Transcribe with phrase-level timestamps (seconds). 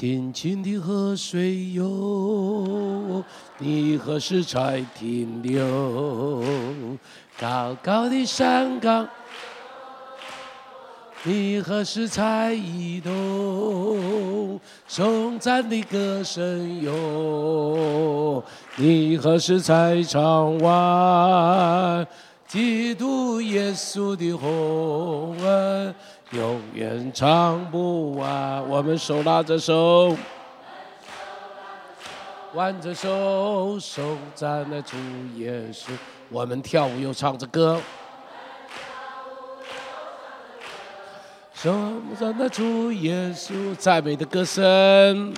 [0.00, 3.24] 清清的河水哟，
[3.58, 6.40] 你何时才停留？
[7.36, 9.08] 高高的山岗，
[11.24, 14.60] 你何时才移动？
[14.86, 18.44] 颂赞的歌声哟，
[18.76, 22.06] 你何时才唱完？
[22.46, 25.94] 基督耶稣的红恩
[26.32, 28.68] 永远唱不完。
[28.68, 30.16] 我们手拉着手，
[32.52, 34.96] 挽着手，手在那主
[35.36, 35.90] 耶稣。
[36.28, 37.80] 我们跳舞又唱着歌，
[41.54, 41.72] 手
[42.20, 45.32] 在那主耶稣，赞美的歌声。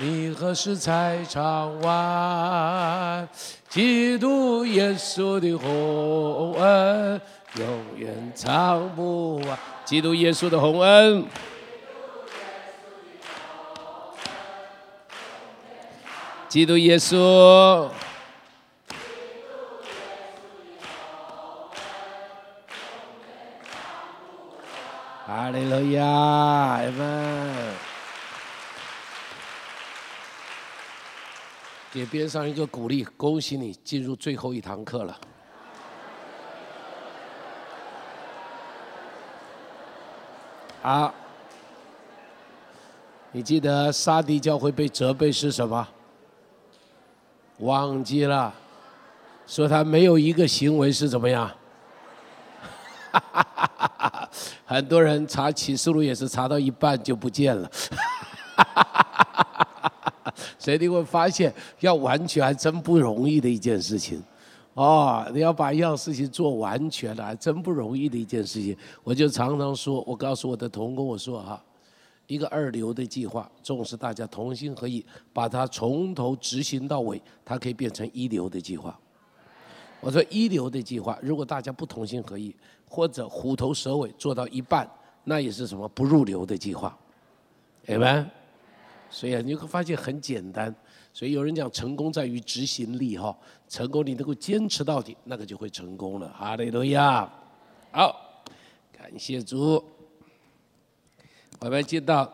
[0.00, 3.28] 你何时才唱完？
[3.68, 7.20] 基督耶稣的红恩
[7.56, 9.58] 永远唱不完。
[9.84, 11.26] 基督耶稣的红恩，
[16.48, 17.88] 基督耶稣，
[25.26, 27.87] 哈利路亚，阿门。
[31.98, 35.18] 给边上一个鼓励，恭喜你进入最后一堂课了。
[40.80, 41.12] 好，
[43.32, 45.88] 你记得沙迪教会被责备是什么？
[47.58, 48.54] 忘记了，
[49.44, 51.50] 说他没有一个行为是怎么样？
[54.64, 57.68] 很多人查启示录也是查到一半就不见了。
[60.68, 64.22] 所以你会发现，要完全还真不容易的一件事情，
[64.74, 68.76] 哦，你要把一样事情做完全了，还真不容易的一件事情。
[69.02, 71.64] 我就常常说，我告诉我的同工，我说哈，
[72.26, 75.02] 一个二流的计划，重视大家同心合意，
[75.32, 78.94] 把它从头执行到尾，它可以变成一流的计划。
[80.02, 82.54] 我说一流的计划，如果大家不同心合意，
[82.86, 84.86] 或者虎头蛇尾做到一半，
[85.24, 86.94] 那也是什么不入流的计划，
[87.86, 88.22] 明白？
[89.10, 90.74] 所以啊，你会发现很简单。
[91.12, 93.36] 所以有人讲成功在于执行力哈，
[93.68, 96.28] 成功你能够坚持到底，那个就会成功了。
[96.28, 97.28] 哈利路亚！
[97.90, 98.42] 好，
[98.92, 99.82] 感谢主。
[101.58, 102.32] 我们进到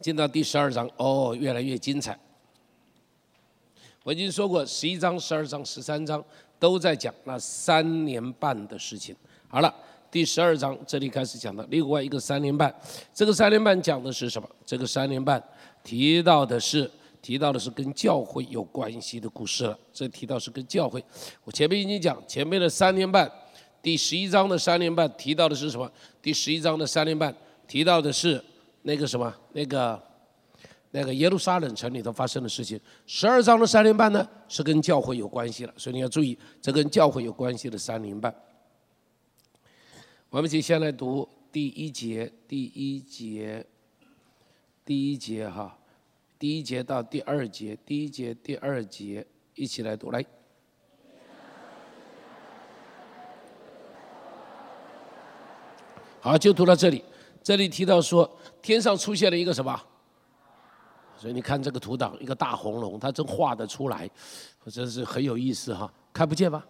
[0.00, 2.18] 进到第十二章，哦，越来越精彩。
[4.02, 6.24] 我已经说过，十一章、十二章、十三章
[6.58, 9.14] 都在讲那三年半的事情。
[9.48, 9.72] 好了。
[10.14, 12.72] 第十二章这里开始讲到另外一个三年半，
[13.12, 14.48] 这个三年半讲的是什么？
[14.64, 15.42] 这个三年半
[15.82, 16.88] 提到的是
[17.20, 19.76] 提到的是跟教会有关系的故事了。
[19.92, 21.04] 这提到是跟教会，
[21.42, 23.28] 我前面已经讲前面的三年半，
[23.82, 25.90] 第十一章的三年半提到的是什么？
[26.22, 27.34] 第十一章的三年半
[27.66, 28.40] 提到的是
[28.82, 29.34] 那个什么？
[29.52, 30.00] 那个
[30.92, 32.80] 那个耶路撒冷城里头发生的事情。
[33.04, 38.32] 十二章的三年半呢是跟教会有关系了，所以你要注意，这跟教会有关系的三年半。
[40.34, 43.64] 我们就先来读第一节，第一节，
[44.84, 45.78] 第一节哈，
[46.36, 49.24] 第一节到第二节，第一节、第二节
[49.54, 50.26] 一起来读来。
[56.20, 57.04] 好，就读到这里。
[57.40, 58.28] 这里提到说，
[58.60, 59.80] 天上出现了一个什么？
[61.16, 64.10] 所以你看这个图档，一个大红龙，它真画得出来，
[64.66, 65.88] 真是很有意思哈。
[66.12, 66.66] 看不见吧？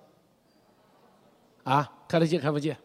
[1.62, 2.76] 啊，看得见看不见？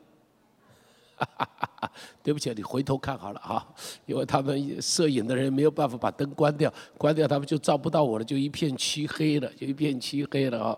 [2.23, 3.65] 对不起，你回头看好了啊，
[4.05, 10.77] 因为他们摄影的人没有办法把灯关掉，关掉他们就照不到我了，就一片漆黑了，就一片漆黑了啊！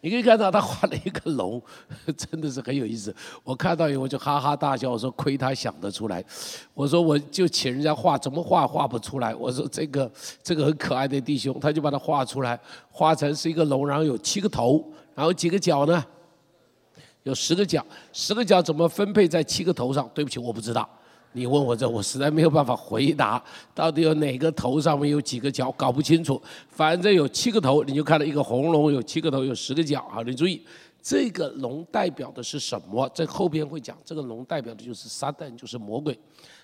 [0.00, 1.62] 你可以看到他画了一个龙，
[2.16, 3.14] 真的是很有意思。
[3.42, 6.24] 我看到以后就哈哈大笑，我说亏他想得出来。
[6.74, 9.34] 我说我就请人家画，怎么画画不出来？
[9.34, 10.10] 我说这个
[10.42, 12.58] 这个很可爱的弟兄，他就把它画出来，
[12.90, 14.84] 画成是一个龙，然后有七个头，
[15.14, 16.04] 然后几个脚呢？
[17.24, 20.08] 有十个角，十个角怎么分配在七个头上？
[20.14, 20.88] 对不起，我不知道。
[21.32, 23.40] 你问我这，我实在没有办法回答。
[23.72, 26.42] 到底有哪个头上面有几个角，搞不清楚。
[26.70, 30.22] 反正有七个头，你就看到一个红龙，有七个头，有十个角啊！
[30.26, 30.60] 你注意，
[31.00, 33.08] 这个龙代表的是什么？
[33.14, 36.18] 在后边会讲，这个龙代表的就是撒旦，就是魔鬼。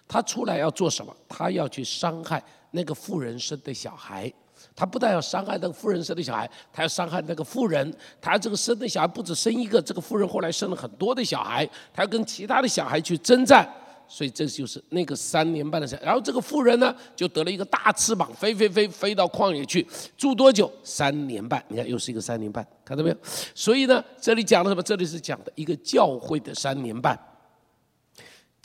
[0.09, 1.15] 他出来要做什么？
[1.29, 2.43] 他要去伤害
[2.73, 4.33] 那个妇人生的小孩。
[4.77, 7.93] 他不但要伤害那个富人生的小孩，他要伤害那个富人。
[8.21, 13.67] 他这个生的小孩不止生一个，这个富人后来生了很多的小孩，他要跟其他的小孩去征战。
[14.09, 15.99] 所以这就是那个三年半的事。
[16.01, 19.85] 然后这个富人呢，就得了一个大翅膀，飞飞飞飞到旷野去
[20.17, 20.71] 住多久？
[20.85, 21.61] 三年半。
[21.67, 23.17] 你看，又是一个三年半，看到没有？
[23.53, 24.83] 所以呢，这里讲的什么？
[24.83, 27.19] 这里是讲的一个教会的三年半。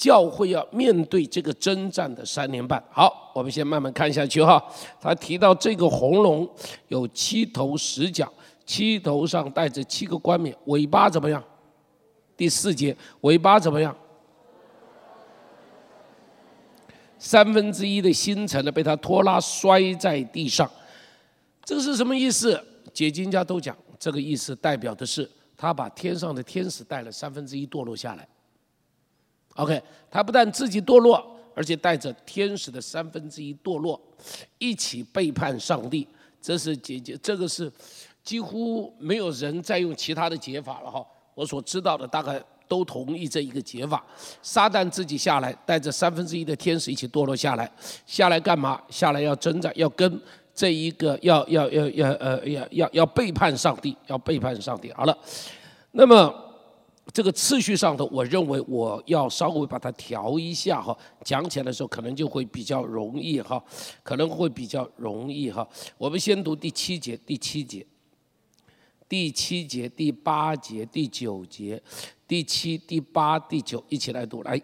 [0.02, 2.84] 教会要面对这个征战的三年半。
[2.90, 4.60] 好，我们先慢慢看下去哈。
[5.00, 6.50] 他提到这个红龙
[6.88, 8.28] 有七头十角，
[8.66, 11.44] 七头上带着七个冠冕，尾巴怎么样？
[12.36, 13.96] 第四节，尾巴怎么样？
[17.20, 20.68] 三分之一的星辰呢，被他拖拉摔在地上。
[21.64, 22.60] 这是什么意思？
[22.92, 28.28] 解经家都讲，这个意思代表的是他把天上的天使带了三分之一堕落下来。
[29.56, 31.26] OK，他不但自己堕落，
[31.56, 34.00] 而且带着天使的三分之一堕落，
[34.58, 36.08] 一起背叛上帝。
[36.42, 37.72] 这是解解，这个是
[38.24, 41.06] 几乎没有人再用其他的解法了哈。
[41.34, 42.42] 我所知道的大概。
[42.72, 44.02] 都同意这一个解法，
[44.42, 47.70] 撒旦自己下来，带着三分之一的天使一起堕落下来，
[48.06, 48.82] 下来干嘛？
[48.90, 50.22] 下来要征战，要跟
[50.56, 54.90] 这一个要要要要呃要要要背叛上帝，要背叛上帝。
[54.94, 55.18] 好了，
[55.92, 56.34] 那么
[57.14, 63.64] 这个次序上头，我认为我要稍微把它调一下哈，讲起来的时候可能就会比较容易哈，
[64.04, 65.68] 可能会比较容易哈。
[65.98, 67.86] 我们先读第七节，第七节。
[69.10, 71.84] 第七节、第八节、第九节，
[72.26, 74.58] 第七、第八、第九，一起来读来。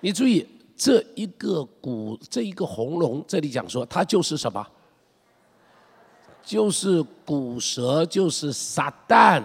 [0.00, 0.46] 你注意。
[0.82, 4.66] 这一个古，这一个红龙，这里讲说，它就是什么？
[6.42, 9.42] 就是古蛇，就是撒旦，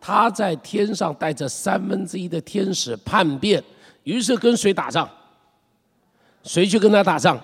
[0.00, 3.62] 他在天上带着三分之一的天使叛变，
[4.02, 5.08] 于是跟谁打仗？
[6.42, 7.40] 谁去跟他打仗？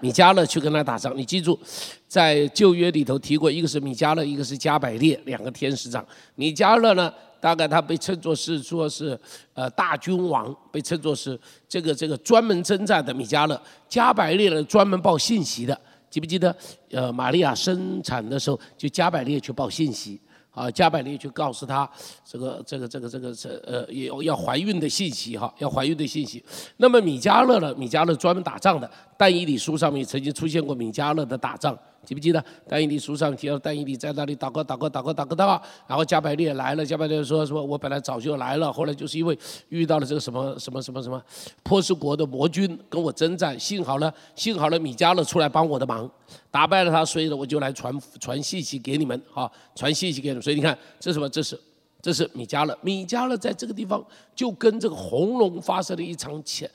[0.00, 1.16] 米迦勒去跟他打仗。
[1.16, 1.58] 你记住，
[2.06, 6.06] 在旧约里头提过，一个是米迦勒，一个是加百列，两个天使长。
[6.34, 7.10] 米迦勒呢？
[7.46, 9.16] 大概他被称作是说是
[9.54, 11.38] 呃大君王，被称作是
[11.68, 16.52] 这个这个专门征战的米迦勒，加百列呢专门报信息的，记不记得？
[16.90, 20.20] 呃，玛利亚生产的时候，就加百列去报信息。
[20.50, 21.86] 啊，加百列去告诉他
[22.24, 26.42] 这个这个这个这个这呃要要怀孕的信息哈，要怀孕的信息。
[26.78, 27.74] 那么米迦勒呢？
[27.74, 31.78] 米迦勒专门打仗的，但以理书上面曾经出现过米迦勒的打仗。
[32.04, 32.44] 记不记得？
[32.68, 35.62] 但以理书上提到，但以理在那里祷告，祷告，祷告，祷告，祷告。
[35.88, 39.36] 然后加百列来了，加百列说：“说我本来早就来了，后来就是因为
[39.70, 41.20] 遇到了这个什么什么什么什么
[41.64, 46.08] 波斯国的魔军跟我征战，幸好呢，幸好呢，米迦勒出来帮我的忙，
[46.48, 50.42] 打败了他，所以呢，我就来传传信息给你们，啊，传信息给你们。
[50.42, 51.28] 所以你看，这什么？
[51.28, 51.58] 这是
[52.00, 52.78] 这是米迦勒。
[52.82, 56.70] 米迦勒在这个地方就跟这个红龙发生了一场前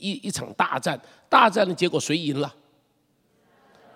[0.00, 1.00] 一一场大战，
[1.32, 2.54] 大战的结果谁赢了？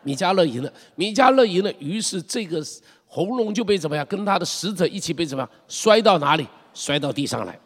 [0.02, 2.64] 米迦勒赢了，米迦勒赢了，于是这个
[3.04, 4.06] 红龙就被怎么样？
[4.06, 5.50] 跟他的使者一起被怎么样？
[5.68, 6.48] 摔到哪里？
[6.72, 7.60] 摔到地上来，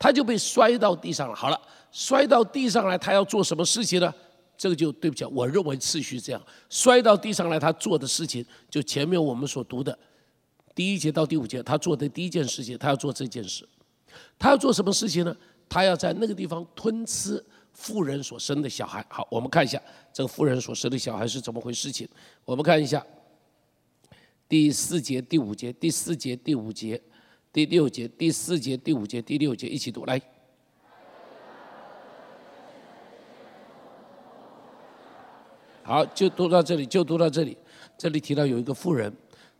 [0.00, 1.34] 他就被摔到地上了。
[1.36, 1.60] 好了，
[1.92, 4.12] 摔到地上来，他要做什么事情呢？
[4.58, 9.96] 这个就对不起，我认为次序这样：摔到地上来，他做的事情就前面我们所读的
[10.74, 13.64] 第一节到第五节，他做的第一件事情，他要做这件事。
[14.36, 15.36] 他要做什么事情呢？
[15.68, 17.44] 他要在那个地方吞吃。
[17.74, 19.80] 富人所生的小孩，好，我们看一下
[20.12, 22.08] 这个富人所生的小孩是怎么回事情。
[22.44, 23.04] 我们看一下
[24.48, 27.00] 第四节、第五节、第四节、第五节、
[27.52, 30.20] 第六节、第四节、第五节、第六节，一起读来。
[35.82, 37.58] 好，就读到这里，就读到这里。
[37.98, 39.12] 这里提到有一个富人。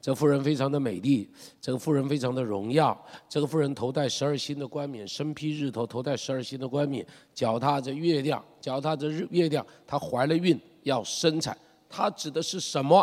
[0.05, 1.27] 这妇人非常的美丽，
[1.59, 2.95] 这个妇人非常的荣耀。
[3.27, 9.67] 这个妇人头戴十二星的冠冕，身披日头，头戴十二星的冠冕，脚踏着月亮，脚踏着日月亮。
[9.87, 11.57] 她怀了孕，要生产。
[11.89, 13.03] 她指的是什么？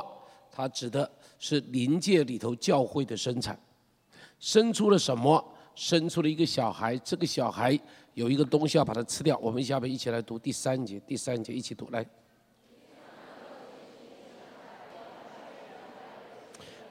[0.51, 3.60] 她指的是灵界里头教会的生产。
[4.38, 5.43] 生出了什么？
[5.74, 6.96] 生出了一个小孩。
[6.98, 7.79] 这个小孩
[8.13, 9.36] 有一个东西要把它吃掉。
[9.39, 12.05] 我们下面一起来读第三节，第三节一起读来。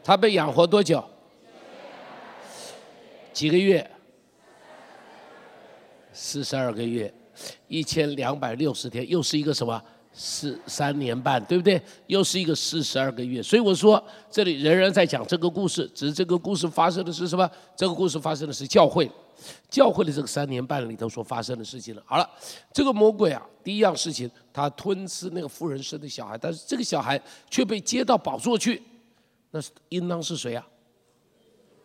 [0.03, 1.05] 他被养活多久？
[3.33, 3.89] 几个月？
[6.13, 7.13] 四十二个月，
[7.69, 9.81] 一千两百六十天，又是一个什么？
[10.13, 11.81] 四三年半，对不对？
[12.09, 13.41] 又是一个四十二个月。
[13.41, 17.49] 所以我说，这里仍然在讲这个故事，只是这个故事发生的是什么？
[17.77, 19.09] 这个故事发生的是教会，
[19.71, 22.03] 教会的这个三年半里头所发生的事情了。
[22.05, 22.29] 好了，
[22.73, 28.83] 这个魔鬼啊，第一样事情，他吞吃那个妇人生的小孩，但是这个小孩却被接到宝座去。
[29.51, 30.67] 那是应当是谁啊？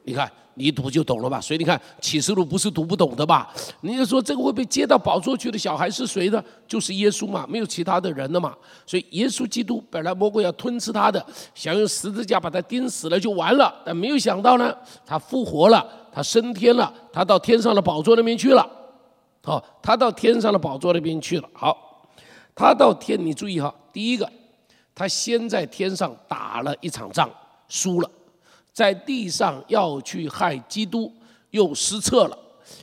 [0.07, 1.41] 你看，你一读就懂了吧？
[1.41, 3.51] 所以你看启示录不是读不懂的吧？
[3.81, 6.43] 你就说这个会被接到宝座去的小孩是谁呢？
[6.67, 8.55] 就是耶稣嘛，没有其他的人了嘛。
[8.85, 18.69] 所以耶稣基督本来魔鬼要吞吃他的，想用十字架把他钉死了就完了，但没有想到呢，他复活了，他升天了，他到天上的宝座那边去了。
[19.43, 21.49] 好，他到天上的宝座那边去了。
[21.51, 22.07] 好，
[22.53, 24.31] 他到天，你注意哈，第一个，
[24.93, 27.27] 他先在天上打了一场仗，
[27.75, 28.09] 输了。
[28.71, 31.11] 在地上要去害基督，
[31.51, 32.37] 又失策了，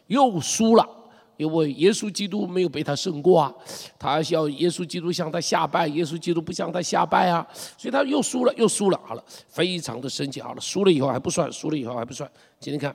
[0.06, 0.88] 又输了，
[1.37, 3.52] 因为耶稣基督没有被他胜过啊，
[3.99, 7.46] 他要耶稣基督向他下拜，耶稣基督不向他下拜啊，
[7.76, 12.94] 所以他又输了，又输了，好了，非常的生气，好了，输了以后还不算，输了以后还不算，今天看，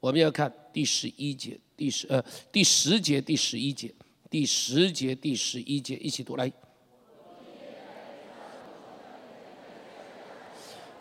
[0.00, 3.94] 我们要看第十一节，第十呃第十节第十一节，
[4.28, 6.50] 第十节第十一节一起读来。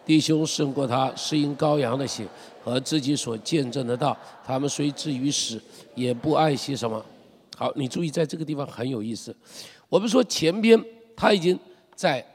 [0.06, 2.28] 弟兄胜过他，是因羔羊的血
[2.64, 4.16] 和自己所见证的道。
[4.46, 5.60] 他们虽至于死，
[5.96, 7.04] 也不爱惜什么。
[7.58, 9.36] 好，你注意，在这个地方很有意思。
[9.90, 10.80] 我们说前边
[11.16, 11.58] 他已经
[11.96, 12.26] 在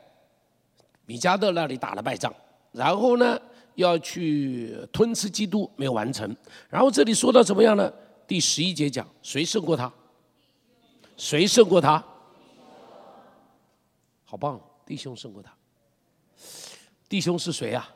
[1.07, 2.35] 米迦勒那里打了败仗，
[2.73, 3.39] 然后呢
[3.75, 6.37] 要去吞吃基督，没有完成。
[6.69, 7.93] 然后这里说到怎么样呢？
[8.27, 9.93] 第十一节讲谁胜过他？
[11.17, 12.03] 谁胜过他？
[14.25, 15.53] 好棒，弟兄胜过他。
[17.11, 17.89] 弟兄是谁呀？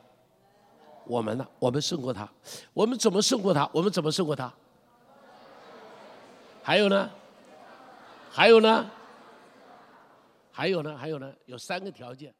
[1.07, 1.47] 我们呢？
[1.57, 2.29] 我们胜过他。
[2.73, 3.69] 我们怎么胜过他？
[3.71, 4.53] 我们怎么胜过他？
[6.61, 7.09] 还有呢？
[8.29, 8.91] 还有呢？
[10.51, 10.97] 还有呢？
[10.97, 11.31] 还有呢？
[11.45, 12.33] 有三个条件。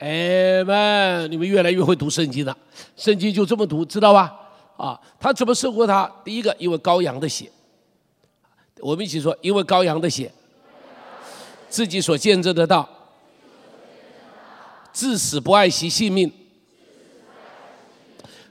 [0.00, 2.58] 哎们，你们越来越会读圣经了。
[2.96, 4.36] 圣经就这么读，知道吧？
[4.76, 6.12] 啊，他怎么胜过他？
[6.24, 7.48] 第一个，因为羔羊的血。
[8.80, 10.32] 我们一起说，因为羔羊的血，
[11.68, 12.88] 自己所见证的道。
[14.96, 16.32] 至死不爱惜性命，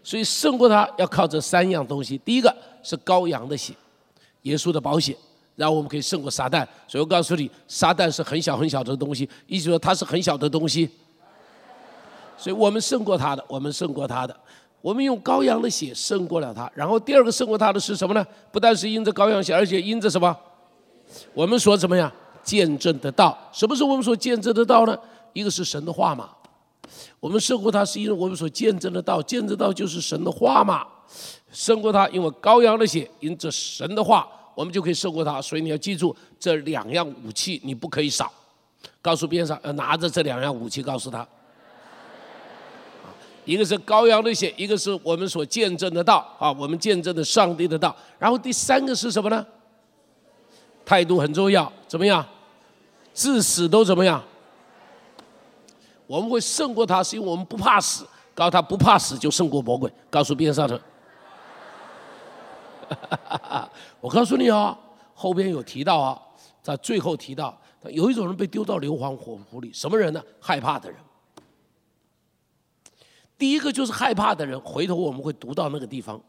[0.03, 2.19] 所以胜过他要靠这三样东西。
[2.19, 3.73] 第一个是羔羊的血，
[4.43, 5.17] 耶稣的保险，
[5.55, 6.63] 然后我们可以胜过撒旦。
[6.87, 10.87] 所以我告诉你，撒旦是很小很小的东西，意思说它是很小的东西。
[12.37, 14.39] 所以我们胜过他的，我们胜过他的，
[14.81, 16.71] 我们用羔羊的血胜过了他。
[16.75, 18.23] 然后第二个胜过他的是什么呢？
[18.51, 20.37] 不但是因着羔羊血，而且因着什么？
[21.33, 22.11] 我们所怎么样
[22.43, 23.35] 见证的道？
[23.51, 24.95] 什么是我们所见证的道呢？
[25.33, 26.29] 一个是神的话嘛，
[27.19, 30.85] 我们胜过他是因为我们所见证的道，见证道就是神的话嘛。
[31.51, 35.41] 胜过他，因为羔羊的血，因着神的话，我们就可以胜过他。
[35.41, 38.31] 所以你要记住这两样武器，你不可以少。
[39.01, 41.25] 告诉边上要拿着这两样武器，告诉他，
[43.45, 47.95] 一个是羔羊的血，一个是我们所见证的道啊，我们见证的上帝的道。
[48.19, 49.45] 然后第三个是什么呢？
[50.83, 52.25] 态度很重要，怎么样？
[53.13, 54.21] 至死都怎么样？
[56.07, 58.07] 我们会胜过他，是因为我们不怕死。
[58.33, 59.91] 告诉他不怕死就胜过魔鬼。
[60.09, 60.81] 告诉边上的，
[64.01, 64.77] 我告诉你啊，
[65.13, 66.21] 后边有提到啊，
[66.61, 70.21] 在最后提到，有一种人被丢到硫磺火湖里，什么人呢？
[70.41, 70.99] 害怕的人。
[73.37, 74.59] 第一个就是害怕的人。
[74.61, 76.21] 回头我们会读到那个地方，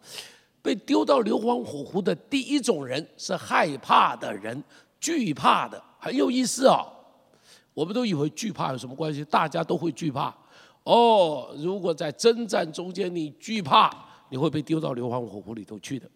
[0.62, 4.62] 被丢到硫磺火湖的第一种人是害怕的人，
[5.00, 6.86] 惧怕的，很有意思哦。
[7.76, 9.22] 我们都以为惧怕有什么关系？
[9.26, 10.34] 大家都会惧怕。
[10.82, 13.94] 哦，如果在征战中间你惧怕，
[14.30, 16.08] 你会被丢到硫磺火湖里头去的。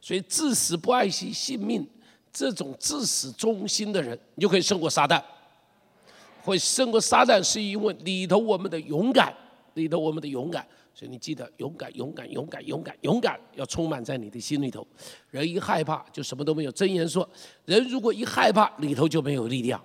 [0.00, 1.86] 所以至死不爱惜性命，
[2.32, 5.22] 这种至死忠心的人，你就可以胜过撒旦。
[6.42, 9.34] 会胜过撒旦，是因为里头我们的勇敢，
[9.74, 10.66] 里头我们的勇敢。
[10.94, 14.86] 所以你记得，勇敢，勇敢，勇敢，勇敢，勇敢，要充满在你的心里头。
[15.28, 16.72] 人一害怕，就什么都没有。
[16.72, 17.28] 箴言说，
[17.66, 19.78] 人如果一害怕，里头就没有力量。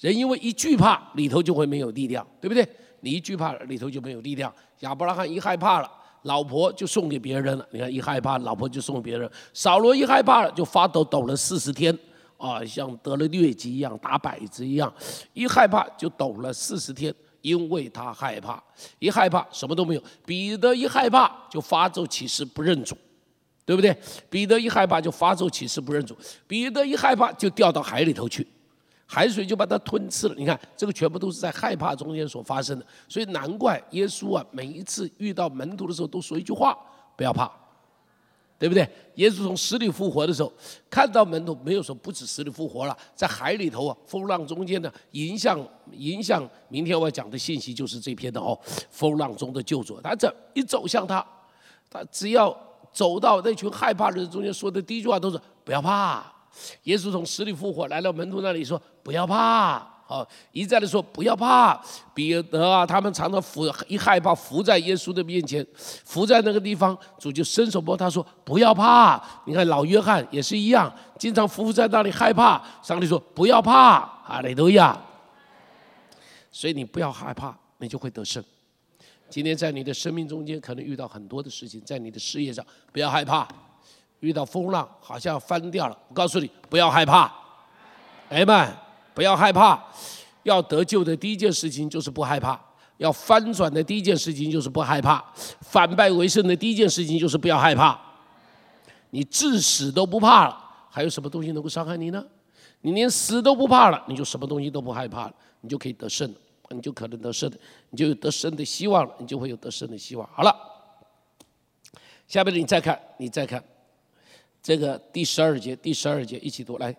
[0.00, 2.66] 人因为一惧怕，里头就会没有力量，对不对？
[3.00, 4.52] 你一惧怕，里头就没有力量。
[4.80, 5.90] 亚伯拉罕一害怕了，
[6.22, 7.66] 老婆就送给别人了。
[7.70, 9.30] 你看，一害怕，老婆就送给别人。
[9.52, 11.96] 扫罗一害怕了，就发抖，抖了四十天，
[12.36, 14.92] 啊，像得了疟疾一样，打摆子一样。
[15.32, 18.62] 一害怕就抖了四十天，因为他害怕。
[18.98, 20.02] 一害怕，什么都没有。
[20.24, 22.96] 彼得一害怕就发咒起誓不认主，
[23.64, 23.96] 对不对？
[24.28, 26.16] 彼得一害怕就发咒起誓不认主。
[26.46, 28.46] 彼得一害怕就掉到海里头去。
[29.06, 30.34] 海水就把它吞吃了。
[30.34, 32.86] 你看，这个全部都是在害怕中间所发生的。
[33.08, 36.76] 所以难怪耶稣啊，每一次遇到门徒的时候，都说一句话：
[37.16, 37.50] 不要怕，
[38.58, 38.88] 对不对？
[39.16, 40.52] 耶稣从死里复活的时候，
[40.90, 46.48] 看到门徒没有说不止死里复活了，在海里头啊，风浪中间的影响，影响。
[46.68, 48.58] 明天我要讲的信息就是这篇的哦，
[48.90, 50.00] 风浪中的救主。
[50.00, 51.24] 他这一走向他，
[51.88, 52.56] 他只要
[52.90, 56.33] 走到那群害怕的人中间，说的第一句话都是不要怕。
[56.84, 61.80] 耶稣从死里复活，来到门徒那里说：“不要怕，好，一再的说不要怕。
[62.12, 65.66] 彼得啊，他们常常伏一害怕，伏在耶稣的面前，
[66.04, 69.22] 伏在那个地方，主就伸手摸他说不要怕。
[69.46, 72.62] 你看老约翰也是一样，经常伏在那里害怕。
[72.82, 74.96] 上帝说不要怕，哈利路亚。
[76.52, 78.44] 所以你不要害怕，你就会得胜。
[79.28, 83.48] 今天在你的生命中间，可能遇到很多的事情，在你的事业上不要害怕，
[84.24, 85.98] 遇到风浪好像要翻掉了。
[86.08, 87.30] 我告诉你，不要害怕，
[88.28, 88.74] 哎们，
[89.12, 89.82] 不要害怕。
[90.44, 92.60] 要得救的第一件事情就是不害怕，
[92.98, 95.24] 要翻转的第一件事情就是不害怕，
[95.60, 97.98] 反败为胜的第一件事情就是不要害怕。
[99.10, 100.58] 你至死都不怕了，
[100.90, 102.24] 还有什么东西能够伤害你呢？
[102.82, 106.36] 你连死都不怕了，你就什么东西都不害怕了，你就可以得胜了。
[106.70, 107.50] 你就可能得胜，
[107.90, 110.28] 你就有得胜的希望了，你就会有得胜的希望。
[110.32, 110.54] 好了，
[112.26, 113.62] 下面的你再看，你再看
[114.64, 116.96] 这个第十二节，第十二节一起读来。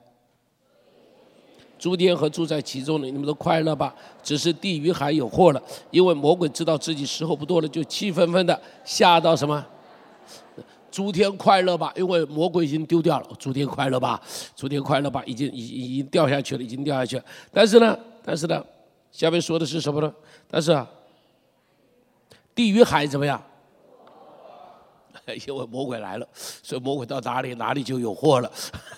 [1.80, 3.94] 诸天和住在其中的，你们都快乐吧？
[4.22, 9.66] 只是地狱还有祸了，因为魔鬼知道自己时候不多了，就气愤愤的吓到什么？
[10.92, 13.28] 诸天快乐吧，因为魔鬼已经丢掉了。
[13.40, 14.22] 诸天快乐吧，
[14.56, 17.26] 诸天快乐吧，已经已已经掉下去了，已经掉下去了。
[17.52, 18.64] 但是呢，但是呢。
[19.12, 20.14] 下面说的是什么呢？
[20.50, 20.86] 但是啊，
[22.54, 23.42] 地狱海怎么样？
[25.48, 28.52] 因为魔鬼来了，所以魔鬼到哪里哪里就有祸了。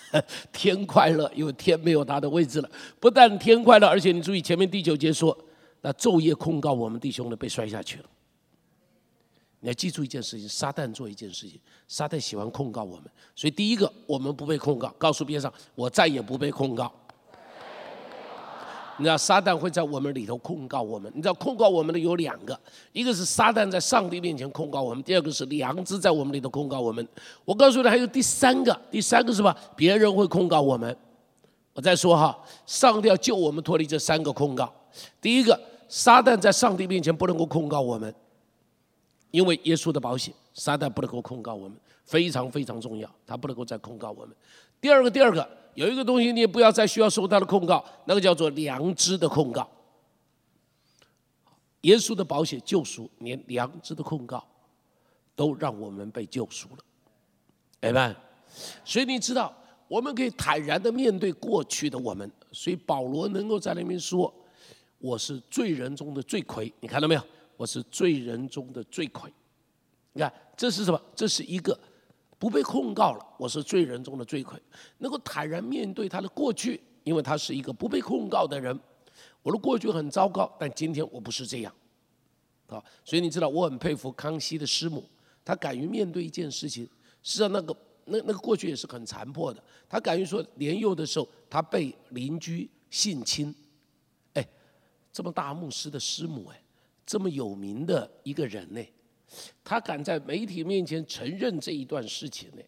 [0.52, 2.70] 天快乐，因为天没有他的位置了。
[3.00, 5.36] 不但天快乐，而且你注意前面第九节说，
[5.80, 8.04] 那昼夜控告我们弟兄的被摔下去了。
[9.60, 11.58] 你要记住一件事情：撒旦做一件事情，
[11.88, 13.06] 撒旦喜欢控告我们。
[13.34, 16.92] 所以第一个，我们不被控告，告诉边上，我再也不被控告。
[18.98, 21.10] 你知道撒旦会在我们里头控告我们。
[21.14, 22.58] 你知道控告我们的有两个，
[22.92, 27.06] 一个是撒旦在上帝面前控告我们，第二个是良知在我们里头控告我们。
[27.44, 29.56] 我告诉你，还有第三个，第三个是吧？
[29.76, 30.94] 别人会控告我们。
[31.72, 32.36] 我再说哈，
[32.66, 34.72] 上帝要救我们脱离这三个控告。
[35.20, 38.12] 第一个，撒旦在上帝面前不能够控告我们，
[39.30, 44.34] 因为耶稣的保险，撒旦不能够控告我们，非常非常重要，他不能够再控告我们。
[44.80, 45.48] 第二个，第二个。
[45.78, 49.70] 有一个东西，你也不要再需要受他的控告，那个叫做良知的控告。
[51.82, 54.44] 耶稣的保险救赎，连良知的控告，
[55.36, 56.78] 都让我们被救赎了，
[57.80, 58.12] 明白？
[58.84, 62.28] 所以你知道，我们可以坦然的面对过去的我们。
[62.50, 64.34] 所以保罗能够在那边说
[64.98, 67.22] ：“我是罪人中的罪魁。”你看到没有？
[67.56, 69.32] 我是罪人中的罪魁。
[70.12, 71.00] 你看，这是什么？
[71.14, 71.78] 这是一个。
[72.38, 74.60] 不被控告了，我是罪人中的罪魁，
[74.98, 78.78] 能够坦然面对他的过去，因为他是一个不被控告的人。
[79.42, 81.74] 我的过去很糟糕，但今天我不是这样，
[82.68, 85.04] 啊，所以你知道我很佩服康熙的师母，
[85.44, 86.84] 他敢于面对一件事情，
[87.22, 93.52] 实际上那个那那个过去也是很残破的，他敢于说年幼的时候他被邻居性侵，
[94.34, 94.46] 哎，
[95.12, 96.62] 这么大牧师的师母哎，
[97.04, 98.80] 这么有名的一个人呢。
[99.64, 102.62] 他敢在媒体面前承认这一段事情呢？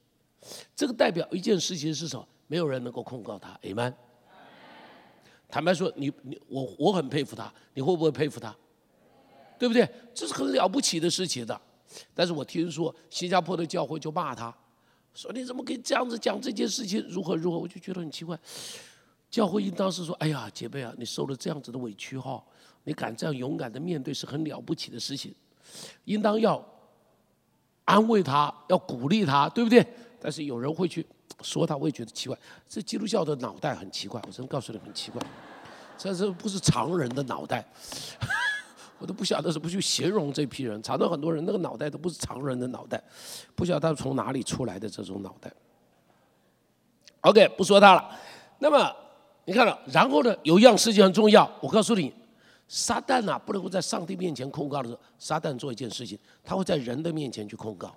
[0.74, 2.26] 这个代表一件事情是什么？
[2.46, 3.58] 没有人能够控告他。
[3.62, 3.94] Amen。
[5.48, 8.54] 坦白说，你你我我很佩服他，你会不会佩服他？
[9.58, 9.88] 对不对？
[10.14, 11.60] 这是很了不起的事情的。
[12.14, 14.56] 但是我听说新加坡的教会就骂他，
[15.12, 17.04] 说你怎么可以这样子讲这件事情？
[17.08, 17.58] 如何如何？
[17.58, 18.38] 我就觉得很奇怪。
[19.28, 22.42] 教会应当是说：哎呀，姐妹啊，你受了这样子的委屈哈，
[22.84, 25.34] 你敢这样勇敢的面对，是很了不起的事情。
[26.04, 26.64] 应当要
[27.85, 29.87] 安慰他，要鼓励他，对不对？
[30.20, 31.06] 但是有人会去
[31.42, 32.38] 说他，我也觉得奇怪。
[32.68, 35.20] 这基督教的脑袋很奇怪，我真告诉你很奇怪。
[35.96, 37.66] 这这不是常人的脑袋，
[38.98, 40.83] 我都不晓得怎么去形容这批人。
[40.83, 43.02] 常常很多人那个脑袋都不是常人的脑袋，
[43.54, 45.52] 不晓得他从哪里出来的这种脑袋。
[47.22, 48.11] OK，不说他了。
[48.59, 48.94] 那么
[49.46, 50.35] 你看了，然后呢？
[50.42, 52.12] 有一样事情很重要，我告诉你。
[52.72, 57.92] 撒旦呐，不能够在上帝面前控告的时候，撒旦做一件事情，他会在人的面前去控告，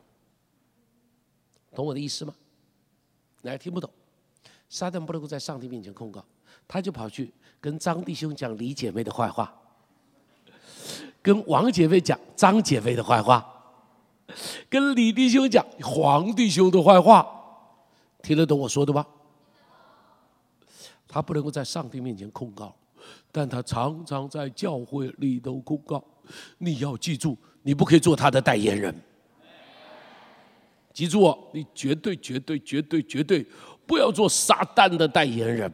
[1.76, 2.34] 懂我的意思吗？
[3.44, 3.88] 来，听不懂？
[4.68, 6.26] 撒旦不能够在上帝面前控告，
[6.68, 7.32] 他就跑去
[7.62, 9.54] 跟张弟兄讲李姐妹的坏话，
[11.22, 13.48] 跟王姐妹讲张姐妹的坏话，
[14.72, 17.24] 跟李弟兄讲黄弟兄的坏话，
[18.24, 19.06] 听得懂我说的吗？
[21.08, 22.76] 他不能够在上帝面前控告。
[23.36, 26.02] 但他常常在教会里头公告，
[26.60, 28.96] 你要记住，你不可以做他的代言人。
[30.94, 33.44] 记住哦，你绝对、绝对、绝对、绝对
[33.88, 35.74] 不要做撒旦的代言人。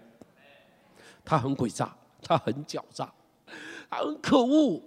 [1.25, 3.11] 他很诡诈，他很狡诈，
[3.89, 4.81] 他很可恶，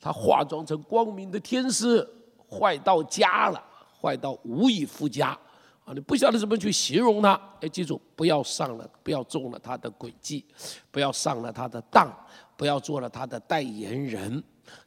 [0.00, 2.04] 他化妆成光明的天使，
[2.50, 3.64] 坏到家了，
[4.00, 5.38] 坏到无以复加，
[5.84, 7.32] 啊，你不晓得怎么去形容他。
[7.60, 10.44] 哎，记住，不要上了，不要中了他的诡计，
[10.90, 12.08] 不要上了他的当，
[12.56, 14.42] 不要做了他的代言人。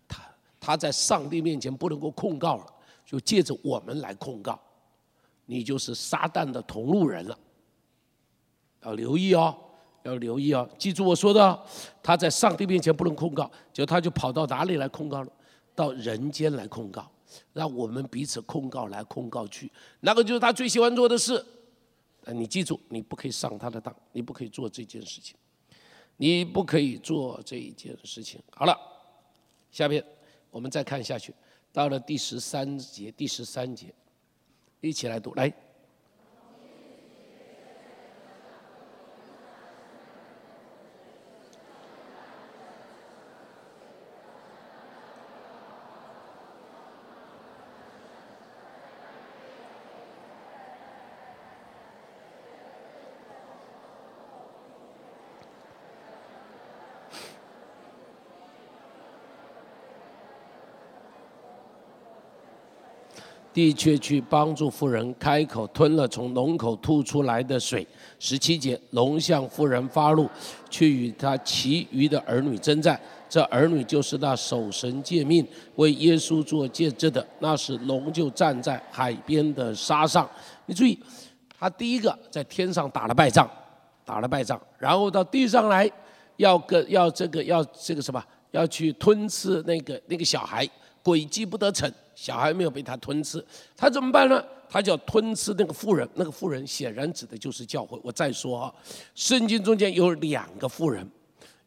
[0.08, 0.24] 他
[0.60, 2.66] 他在上帝面前不能够控告了，
[3.06, 4.60] 就借着我们来控告，
[5.46, 7.38] 你就是撒旦的同路人了。
[8.84, 9.54] 要留意哦，
[10.04, 11.60] 要留意哦，记住我说的，
[12.02, 15.30] 他在上帝面前不能控告，就他就跑到哪里来控告了？
[15.76, 17.06] 到人间来控告。
[17.54, 19.72] 让我们彼此控告来控告去，
[20.02, 21.44] 那个就是他最喜欢做的事。
[22.28, 25.36] 你记住，你不可以上他的当，你不可以做这件事情，
[26.18, 28.42] 你不可以做这一件事情。
[28.52, 28.76] 好了，
[29.72, 30.04] 下面
[30.50, 31.34] 我们再看下去，
[31.72, 33.94] 到了第十三节，第十三节，
[34.82, 35.54] 一起来读，来。
[63.56, 67.88] 的确去帮助妇人开口吞了从龙口吐出来的水。
[68.20, 70.30] 十七节，龙向妇人发怒，
[70.70, 73.00] 去与他其余的儿女征战。
[73.30, 77.26] 这儿女就是那守神诫命、为耶稣做见证的。
[77.40, 80.30] 那时龙就站在海边的沙上。
[80.66, 81.00] 你注意，
[81.58, 83.50] 他第一个在天上打了败仗，
[84.04, 85.90] 打了败仗，然后到地上来，
[86.36, 90.68] 要跟要这个要这个什么，要去吞吃那个那个小孩，
[91.02, 91.90] 诡计不得逞。
[92.16, 94.44] 小孩没有被他吞吃，他怎么办呢？
[94.68, 96.10] 他就要吞吃那个妇人。
[96.16, 98.00] 那个妇人显然指的就是教会。
[98.04, 98.74] 我再说啊，
[99.14, 101.08] 圣经中间有两个妇人，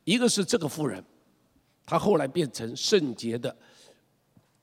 [0.05, 1.03] 一个是这个妇人，
[1.87, 3.55] 她后来变成圣洁的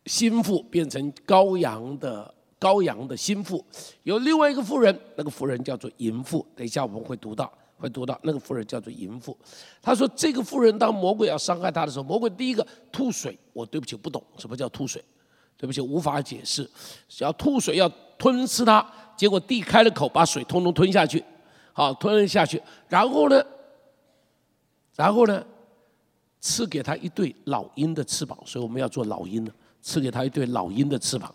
[0.05, 3.63] 心腹，变成羔羊的羔羊的心腹。
[4.03, 6.45] 有另外一个妇人，那个妇人叫做淫妇。
[6.55, 9.35] 等一下我们会读到，会读到那个妇人叫做淫妇。
[9.81, 13.37] 他说这个妇人当魔鬼要伤害他的时候，魔鬼第一个吐水。
[13.53, 15.03] 我对不起，不懂什么叫吐水。
[15.57, 16.69] 对不起，无法解释。
[17.19, 21.23] 要吐水，要吞吃它，结果地开了口，把水通通吞下去，
[21.73, 22.61] 好吞了下去。
[22.87, 23.43] 然后呢，
[24.95, 25.45] 然后呢，
[26.39, 31.33] 赐给他一对老鹰的翅膀，所以我们要做老鹰的，赐给他一对老鹰的翅膀，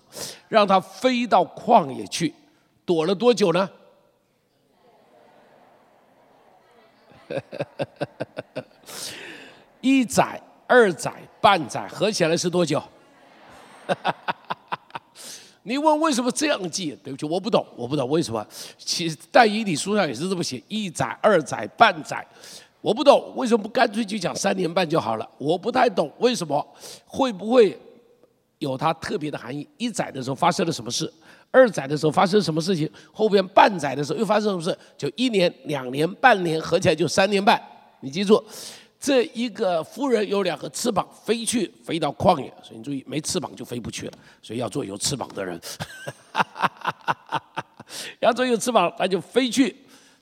[0.48, 2.35] 让他飞到旷野去，
[2.85, 3.70] 躲了多久呢？
[9.80, 12.83] 一载、二载、半载，合起来是多久？
[15.64, 16.96] 你问为什么这样记？
[17.05, 18.44] 对不起，我不懂，我不懂为什么。
[18.79, 22.26] 其实但以理书上也是这么写：一载、二载、半载。
[22.81, 25.29] 我不懂为什么不干脆就讲三年半就好了？
[25.37, 26.66] 我不太懂为什么
[27.05, 27.79] 会不会
[28.59, 29.68] 有它特别的含义？
[29.76, 31.12] 一载的时候发生了什么事？
[31.50, 32.90] 二载的时候发生什么事情？
[33.12, 34.76] 后边半载的时候又发生什么事？
[34.96, 37.61] 就一年、两年、半年合起来就三年半。
[38.00, 38.42] 你记住。
[39.00, 45.58] 这一个夫人有两个翅膀飞去，飞到旷野，所以你注意，没翅膀就飞不去了，所以要做有翅膀的人。
[48.20, 49.74] 要做有翅膀，他就飞去，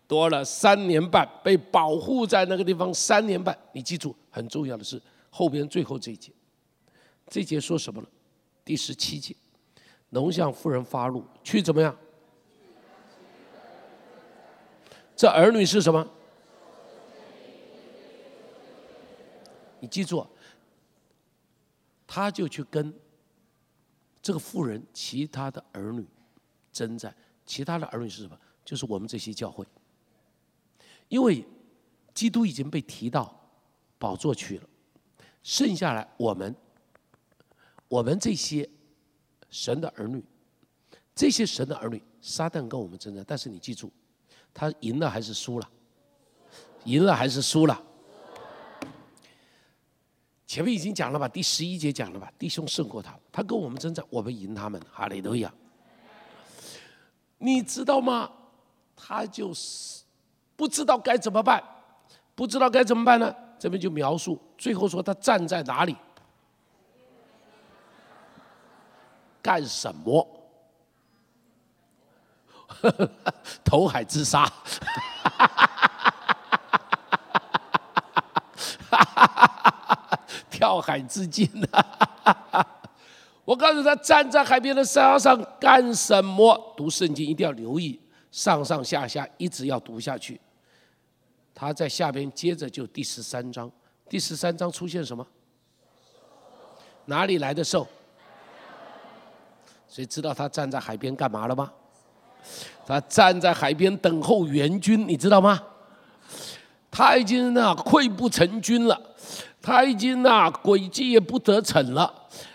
[0.06, 3.58] 多了三年半，被保护在那个地方三年半。
[3.72, 6.30] 你记住，很重要的是后边最后这一节，
[7.28, 8.06] 这节说什么了？
[8.64, 9.34] 第十七节，
[10.10, 11.92] 龙向夫人发怒，去怎么样？
[15.16, 16.08] 这儿女是什么？
[19.80, 20.26] 你记住，
[22.06, 22.92] 他就去跟
[24.20, 26.06] 这个妇人其他的儿女
[26.72, 27.14] 征战。
[27.46, 28.38] 其他的儿女是什么？
[28.64, 29.66] 就是我们这些教会，
[31.08, 31.42] 因为
[32.12, 33.34] 基督已经被提到
[33.98, 34.68] 宝座去了，
[35.42, 36.54] 剩下来我们，
[37.88, 38.68] 我们这些
[39.48, 40.22] 神的儿女，
[41.14, 43.24] 这些神的儿女，撒旦跟我们征战。
[43.26, 43.90] 但是你记住，
[44.52, 45.70] 他赢了还是输了？
[46.84, 47.82] 赢了还是输了？
[50.48, 55.52] 前面已经讲了吧，第十一节讲了吧，弟兄胜过他，他跟我们征战，我们赢他们，哈利路亚。
[57.37, 58.30] 你知道吗？
[58.96, 60.02] 他就是
[60.56, 61.62] 不知道该怎么办，
[62.34, 63.32] 不知道该怎么办呢？
[63.58, 65.94] 这边就描述，最后说他站在哪里，
[69.42, 70.26] 干什么？
[73.62, 74.50] 投海自杀。
[80.58, 82.66] 跳海自尽呐！
[83.46, 86.74] 我告诉他，站在海边的沙上干什么？
[86.76, 87.96] 读圣经一定要留意，
[88.32, 90.40] 上上下下一直要读下去。
[91.54, 93.70] 他在下边接着就第十三章，
[94.08, 95.24] 第十三章出现什么？
[97.04, 97.86] 哪里来的兽？
[99.88, 101.72] 谁知道他站在海边干嘛了吗？
[102.84, 105.62] 他站在海边等候援军，你知道吗？
[106.90, 109.00] 他已经那溃不成军了，
[109.68, 112.11] 他已经呐诡计也不得逞了，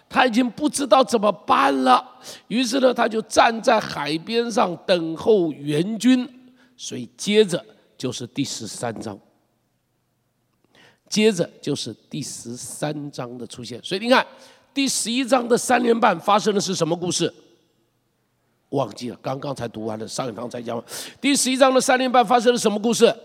[0.10, 2.04] 他已经不知道怎么办了。
[2.48, 6.28] 于是呢，他就站在海边上等候援军。
[6.76, 7.64] 所以接着
[7.96, 9.16] 就是第十三章，
[11.08, 13.80] 接着就是第十三章的出现。
[13.84, 14.26] 所以你看，
[14.74, 17.32] 第十一章的三年半发生的是什么故事？
[18.70, 20.84] 忘记了，刚刚才读完了，上一堂才讲。
[21.22, 23.16] 第十一章的三年半发生了什么故事？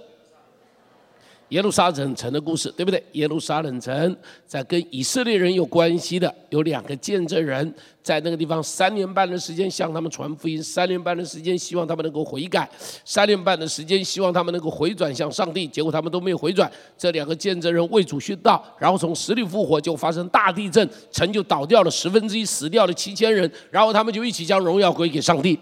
[1.49, 3.03] 耶路撒冷城的故事，对不对？
[3.13, 12.69] 耶路撒冷城在跟以色列人有关系的，有两个见证人，在那个地方三年半的时间向他们传福音，三年半的时间希望他们能够悔改，
[13.03, 16.71] 三年半的时间希望他们能够回转向上帝，结果他们都没有回转。
[16.99, 25.59] 这两个见证人为主殉道，然后从死里复活，就发生大地震，城就倒掉了，十分之一死掉了七千人，然后他们就一起将荣耀归给上帝，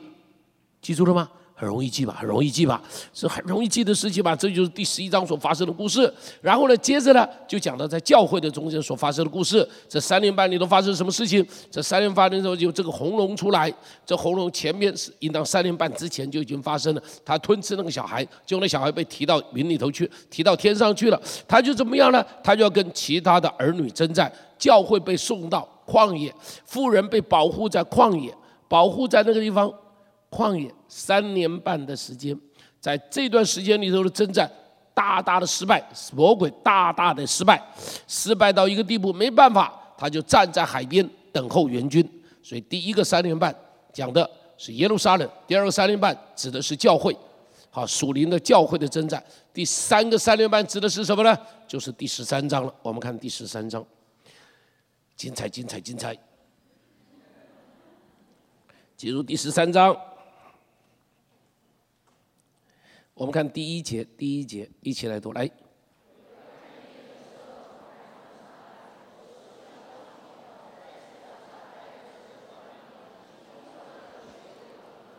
[0.82, 1.30] 记住了吗？
[1.58, 2.82] 很容易记吧，很容易记吧，
[3.14, 4.36] 是很容易记的事情吧。
[4.36, 6.12] 这就是第十一章所发生的故事。
[6.42, 9.66] 然后呢，接着呢，就讲到在教会的中间所发生的故事。
[9.88, 11.44] 这三年半里都发生什么事情？
[11.70, 13.72] 这三年发生之后，就这个红龙出来。
[14.04, 17.02] 这红龙前面是应当三年半之前就已经发生了。
[17.24, 21.18] 他吞吃那个小孩，结果那小孩被提到云里头去，提到天上去了。
[21.48, 22.22] 他就怎么样呢？
[22.44, 24.30] 他就要跟其他的儿女征战。
[24.58, 26.34] 教会被送到旷野，
[26.66, 28.34] 富人被保护在旷野，
[28.68, 29.72] 保护在那个地方。
[30.30, 32.38] 旷野三年半的时间，
[32.80, 34.50] 在这段时间里头的征战，
[34.92, 37.62] 大大的失败，魔鬼大大的失败，
[38.06, 42.06] 失败到一个地步，没办法，他就站在海边等候援军。
[42.42, 43.54] 所以第一个三年半
[43.92, 47.16] 讲的是耶路撒冷，第二个三年半指的是教会，
[47.70, 49.22] 好属灵的教会的征战。
[49.52, 51.36] 第三个三年半指的是什么呢？
[51.66, 52.74] 就是第十三章了。
[52.82, 53.84] 我们看第十三章，
[55.16, 56.16] 精彩，精彩，精彩！
[58.96, 59.96] 进入第十三章。
[63.16, 65.50] 我们看第一节，第一节一起来读，来。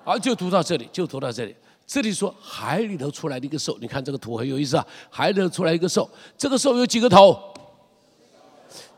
[0.03, 1.55] 好，就读到这里，就读到这里。
[1.87, 4.85] 这里说海里头出来的一个兽，你看这个图很有意思啊。
[5.09, 6.07] 海里头出来一个兽，
[6.37, 7.51] 这个兽有几个头？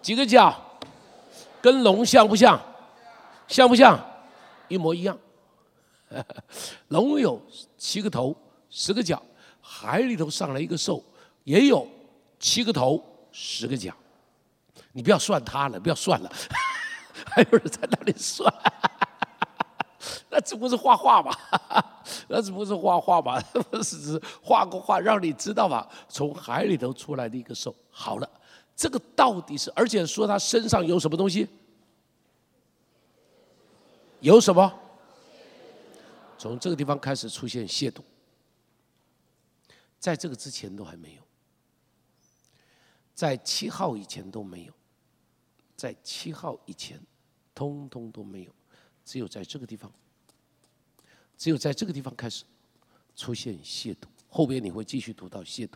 [0.01, 0.53] 几个脚？
[1.61, 2.61] 跟龙像不像？
[3.47, 3.97] 像不像？
[4.67, 5.17] 一模一样。
[6.89, 7.41] 龙有
[7.77, 8.35] 七个头。
[8.69, 9.21] 十个脚，
[9.61, 11.03] 海里头上来一个兽，
[11.43, 11.87] 也有
[12.39, 13.93] 七个头，十个脚。
[14.91, 16.31] 你不要算它了，不要算了，
[17.27, 18.51] 还有人在那里算，
[20.29, 21.37] 那只不过是画画吧？
[22.27, 23.39] 那只不过是画画吧？
[23.69, 25.87] 不是画个画让你知道吧？
[26.07, 28.29] 从海里头出来的一个兽，好了，
[28.75, 29.71] 这个到底是？
[29.75, 31.47] 而且说它身上有什么东西？
[34.21, 34.73] 有什么？
[36.37, 38.01] 从这个地方开始出现亵渎。
[39.99, 41.21] 在这个之前都还没有，
[43.13, 44.73] 在七号以前都没有，
[45.75, 46.97] 在七号以前，
[47.53, 48.55] 通通都没有，
[49.03, 49.91] 只有在这个地方，
[51.37, 52.45] 只有在这个地方开始
[53.13, 55.75] 出现亵渎，后边你会继续读到亵渎，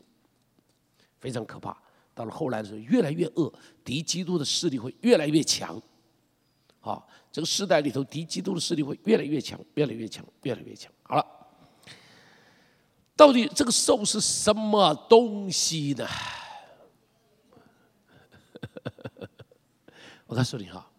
[1.19, 1.77] 非常可怕。
[2.15, 5.81] 到了后来的时候，越来越恶，敌基督的势力会越来越强，
[6.79, 10.89] 啊，这个时代里头敌基督的势力会越来越强，越来越强，越来越强。
[11.03, 11.42] 好了。
[13.15, 16.07] 到底这个兽是什么东西呢？
[20.25, 20.89] 我告诉你哈，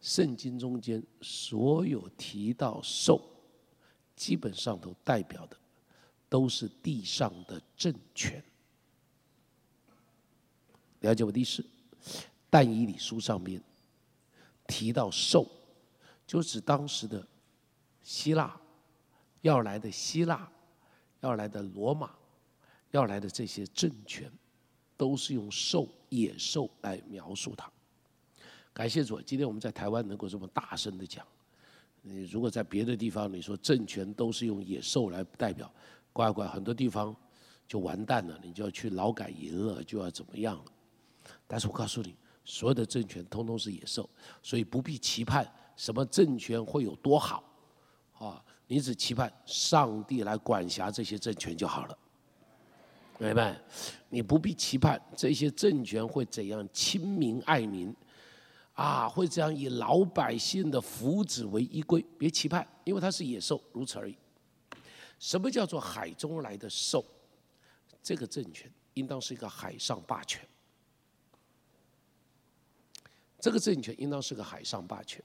[0.00, 3.22] 圣经中间所有提到兽，
[4.14, 5.56] 基本上都代表的
[6.28, 8.44] 都是地上的政权。
[11.00, 11.64] 了解我的意思？
[12.50, 13.62] 但以理书上面
[14.66, 15.46] 提到兽，
[16.26, 17.26] 就指当时的
[18.02, 18.60] 希腊
[19.40, 20.46] 要来的希腊。
[21.20, 22.10] 要来的罗马，
[22.90, 24.30] 要来的这些政权，
[24.96, 27.70] 都是用兽、野兽来描述它。
[28.72, 31.26] 感谢主，今天我们在台湾能够这么大声的讲。
[32.02, 35.70] 你如果在别的地方，你说政权都是用野兽来代表，
[36.12, 37.14] 乖乖，很多地方
[37.68, 40.64] 就完蛋了，你就要去劳改营了，就要怎么样了。
[41.46, 44.08] 但是我告诉你，所有的政权通通是野兽，
[44.42, 47.44] 所以不必期盼什么政权会有多好，
[48.18, 48.42] 啊。
[48.72, 51.98] 你只期盼上帝来管辖这些政权就好了，
[53.18, 53.60] 明白？
[54.08, 57.92] 你不必期盼这些政权会怎样亲民爱民，
[58.74, 64.16] 啊，会这样以老百姓的福祉为依归，别期盼，因为它是野兽，如此而已。
[65.18, 67.04] 什么叫做海中来的兽？
[68.00, 70.48] 这个政权应当是一个海上霸权，
[73.40, 75.20] 这个政权应当是个海上霸权，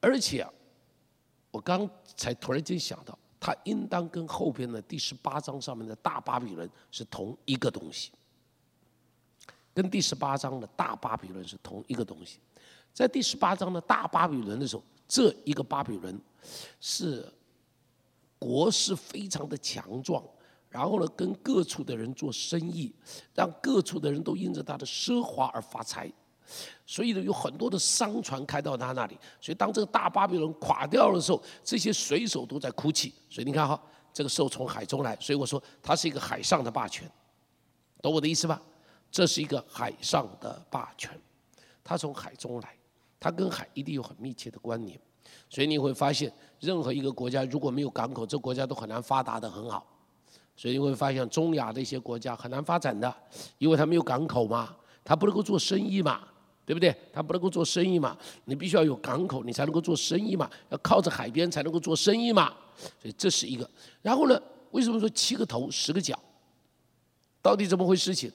[0.00, 0.44] 而且。
[1.52, 8.10] 我刚才突然间想到，它应当跟后边的第十八章上面的大巴比伦是同一个东西，
[9.72, 12.40] 跟第十八章的大巴比伦是同一个东西。
[12.92, 16.18] 在第十八章的大巴比伦的时候，这一个巴比伦
[16.80, 17.30] 是
[18.38, 20.24] 国势非常的强壮，
[20.68, 22.94] 然后呢，跟各处的人做生意，
[23.34, 26.10] 让各处的人都因着他的奢华而发财。
[26.86, 29.18] 所以呢，有很多的商船开到他那里。
[29.40, 33.12] 所以当这个大巴比伦垮掉的时候，这些水手都在哭泣。
[33.30, 33.80] 所以你看哈，
[34.12, 37.10] 这个时候从海中来，所以我说它是一个海上的霸权，
[38.00, 38.60] 懂我的意思吧？
[39.10, 41.10] 这是一个海上的霸权，
[41.84, 42.68] 它从海中来。
[43.20, 45.00] 它跟海一定有很密切的关联，
[45.48, 49.86] 所以你会发现，任何一个国家如果没有港口，这国家都很难发达的很好。
[50.56, 53.14] 所以你会发现，中亚的一些国家很难发展的，
[53.58, 56.26] 因为它没有港口嘛，它不能够做生意嘛，
[56.64, 56.94] 对不对？
[57.12, 62.54] 它不能够做生意嘛，你必须要有港口，你才能够做生意嘛，要靠着海边才能够做生意嘛。
[63.00, 63.68] 所以这是一个。
[64.00, 66.18] 然后呢，为什么说七个头十个脚？
[67.40, 68.14] 到底怎么回事？
[68.14, 68.30] 情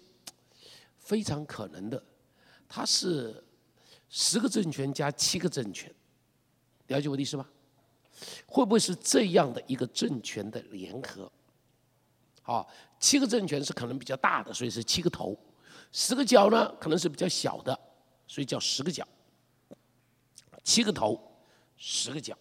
[0.99, 2.03] 非常可能的，
[2.67, 3.43] 它是。
[4.09, 5.93] 十个政权加七个政权，
[6.87, 7.45] 了解我的意思吧？
[8.45, 11.29] 会不会是这样的一个政权的联合？
[12.41, 12.65] 好，
[13.01, 15.35] 七个政权是可能比较大的，所以是七个头；
[15.91, 17.77] 十个角呢，可能是比较小的，
[18.27, 19.07] 所以叫十个角。
[20.63, 21.19] 七个头，
[21.77, 22.37] 十个角，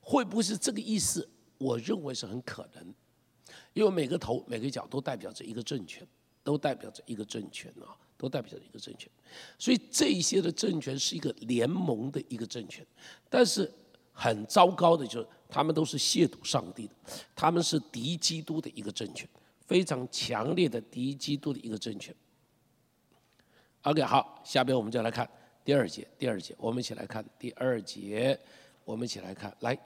[0.00, 1.28] 会不会是这个意思？
[1.58, 2.94] 我认为是很可能，
[3.72, 6.06] 因为每个头、每个角都代表着一个政权，
[6.42, 7.96] 都代表着一个政权啊。
[8.20, 9.08] 都代表着一个政权，
[9.60, 12.84] 所以这一些的政权是一个联盟的一个政权，
[13.30, 13.72] 但是
[14.12, 16.94] 很糟糕的就是他们都是亵渎上帝的，
[17.36, 19.28] 他们是敌基督的一个政权，
[19.68, 22.12] 非常强烈的敌基督的一个政权。
[23.82, 25.28] OK，好，下边我们就来看
[25.64, 28.38] 第二节，第二节我们一起来看第二节，
[28.84, 29.78] 我们一起来看，来。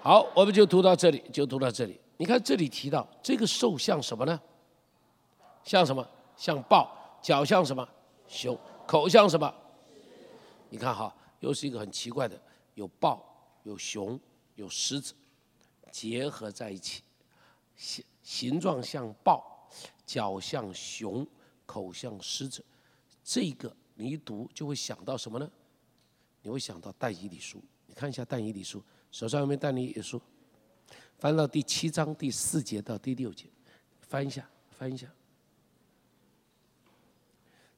[0.00, 2.03] 好，我们就读到这里，就读到这里。
[2.16, 4.40] 你看这里提到这个兽像什么呢？
[5.64, 6.06] 像什么？
[6.36, 7.88] 像豹，脚像什么？
[8.26, 9.52] 熊，口像什么？
[10.68, 12.40] 你看哈，又是一个很奇怪的，
[12.74, 13.24] 有豹，
[13.62, 14.18] 有熊，
[14.56, 15.14] 有狮子，
[15.90, 17.02] 结合在一起，
[17.76, 19.68] 形形状像豹，
[20.04, 21.26] 脚像熊，
[21.66, 22.64] 口像狮子。
[23.22, 25.50] 这个你一读就会想到什么呢？
[26.42, 27.62] 你会想到但以理书。
[27.86, 28.82] 你看一下但以理书。
[29.10, 30.20] 手上有没有戴你也书？
[31.24, 33.46] 翻到第七章第四节到第六节，
[34.02, 35.06] 翻一下，翻一下。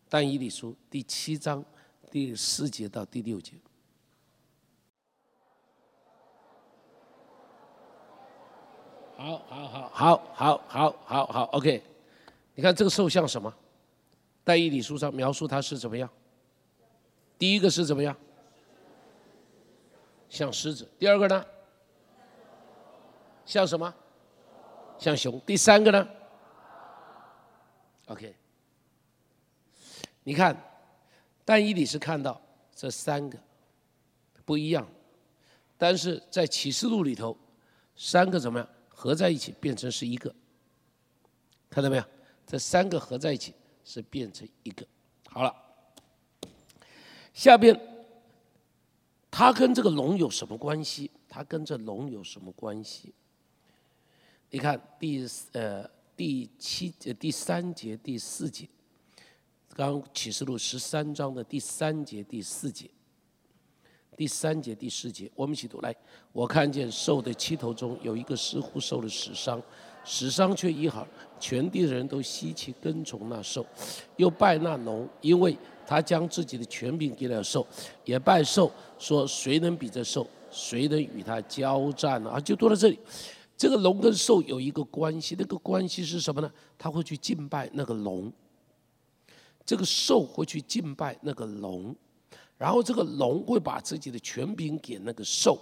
[0.09, 1.65] 但以理书第七章
[2.11, 3.53] 第四节到第六节。
[9.17, 11.81] 好好好好好好好好，OK。
[12.57, 13.55] 你看这个兽像什么？
[14.43, 16.11] 但以理书上描述它是怎么样？
[17.39, 18.17] 第一个是怎么样？
[20.29, 21.47] 像狮子，第二个呢？
[23.47, 23.95] 像什么？
[24.99, 25.41] 像熊。
[25.47, 26.07] 第三个呢
[28.09, 28.35] ？OK。
[30.25, 30.61] 你看，
[31.45, 32.41] 但以理是看到
[32.75, 33.39] 这三个
[34.45, 34.87] 不一样，
[35.79, 37.37] 但是在启示录里头，
[37.95, 40.35] 三个怎么样合在一起变成是一个？
[41.71, 42.05] 看到没有？
[42.45, 43.55] 这三个合在一起
[43.85, 44.85] 是变成一个。
[45.29, 45.55] 好了，
[47.33, 47.81] 下边。
[49.29, 51.11] 它跟这个龙有什么关系？
[51.29, 53.13] 它跟这龙有什么关系？
[54.51, 58.67] 你看第呃第七呃第三节第四节，
[59.75, 62.89] 刚启示录十三章的第三节第四节，
[64.17, 65.95] 第三节第四节，我们一起读来。
[66.33, 69.61] 我看见兽的七头中有一个似乎受了死伤，
[70.05, 71.07] 死伤却医好，
[71.39, 73.67] 全地的人都稀奇跟从那兽，
[74.17, 75.57] 又拜那龙，因为。
[75.89, 77.65] 他将自己的权柄给了兽，
[78.05, 80.27] 也拜兽，说谁能比这兽？
[80.51, 82.31] 谁能与他交战呢？
[82.31, 82.99] 啊，就读到这里。
[83.57, 86.51] 这个龙跟兽有一个关系，那个关系是什么呢？
[86.79, 88.31] 他会去敬拜那个龙，
[89.65, 91.95] 这个兽会去敬拜那个龙，
[92.59, 95.59] 然后这个龙会把自己的权柄给那个兽。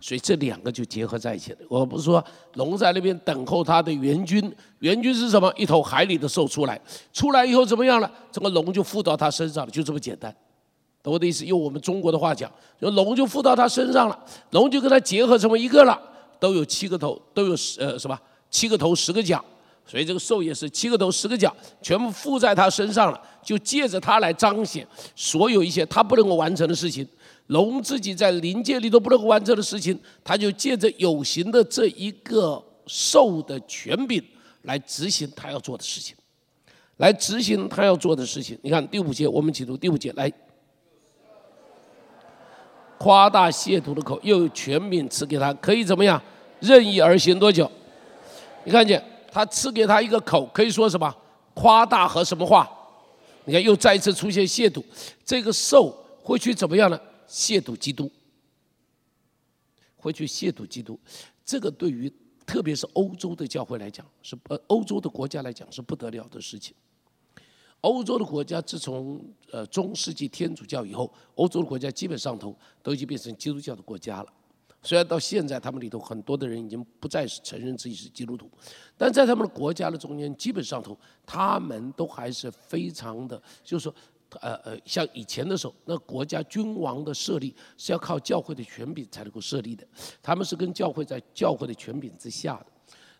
[0.00, 1.58] 所以这两个就结合在一起了。
[1.68, 2.22] 我不是说
[2.54, 5.52] 龙在那边等候他的援军，援军是什么？
[5.56, 6.80] 一头海里的兽出来，
[7.12, 8.12] 出来以后怎么样了？
[8.30, 10.34] 这个龙就附到他身上了，就这么简单，
[11.02, 11.44] 懂我的意思？
[11.44, 12.50] 用我们中国的话讲，
[12.80, 16.00] 就龙就附到他身上了，龙就跟他结合成为一个了，
[16.42, 18.18] 都有七个头，都有十呃什么？
[18.50, 19.42] 七个头十个脚，
[19.86, 24.84] 所以这个兽也是七个头十个脚，全部附在他身上了，就借着他来彰显
[25.14, 27.06] 所有一些他不能够完成的事情。
[27.46, 34.20] 龙自己在灵界里都不能够完成的事情，他就借着有形的这一个兽的权柄
[34.62, 36.16] 来执行他要做的事情，
[36.96, 38.58] 来执行他要做的事情。
[38.62, 40.32] 你看第五节，我们解读第五节来。
[42.98, 46.22] 夸大亵渎的口，又有权柄赐给他，可以怎么样？
[46.62, 47.70] 任意而行多久？
[48.64, 51.14] 你看见他赐给他一个口，可以说什么？
[51.52, 52.70] 夸大和什么话？
[53.44, 54.82] 你看又再一次出现亵渎，
[55.24, 55.92] 这个兽
[56.22, 56.98] 会去怎么样呢？
[57.28, 58.10] 亵渎基督，
[59.96, 60.98] 会去亵渎基督。
[61.44, 62.10] 这个对于
[62.46, 66.72] 特别是欧洲的教会来讲，是呃欧洲的国家来讲是不得了的事情。
[67.80, 74.32] 欧洲的国家自从呃中世纪天主教以后，欧洲的国家基本上头都已经变成基督教的国家了。
[74.82, 78.50] 虽然到现在他们里头很多的人已经不再是承认自己是基督徒，
[78.96, 83.94] 但在他们的国家的中间，基本上头他们都还是非常的，就是说，
[84.40, 89.86] 呃呃，像以前的时候，那国家君王的设立是要靠教会的权柄才能够设立的，
[90.20, 92.71] 他们是跟教会在教会的权柄之下的。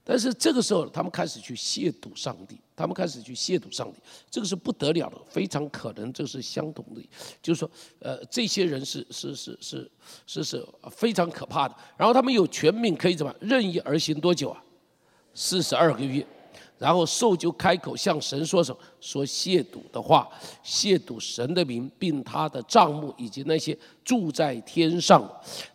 [0.04, 3.98] 但是这个时候，他们开始去亵渎上帝，他们开始去亵渎上帝，
[4.30, 7.08] 这个是不得了的，非常可能这是相同的，
[7.40, 9.90] 就是说，呃，这些人是是是是
[10.26, 11.76] 是是非常可怕的。
[11.96, 14.62] 然后他们有权柄可以怎么任意而行多久啊？
[15.34, 16.26] 四十二个月。
[16.82, 18.78] 然后兽就开口向神说什么？
[19.00, 20.28] 说亵渎的话，
[20.64, 25.22] 亵渎神的名，并他的账目，以及那些住在天上。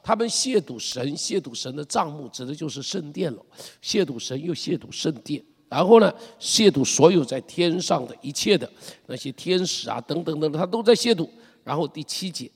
[0.04, 3.42] 他们亵渎神，亵渎神的账目，指的就是圣殿了。
[3.82, 8.70] 亵渎神又亵渎圣殿，然后呢，亵渎所有在天上的一切的
[9.06, 11.26] 那些天使啊，等等等等，他都在亵渎。
[11.64, 12.52] 然后第七节，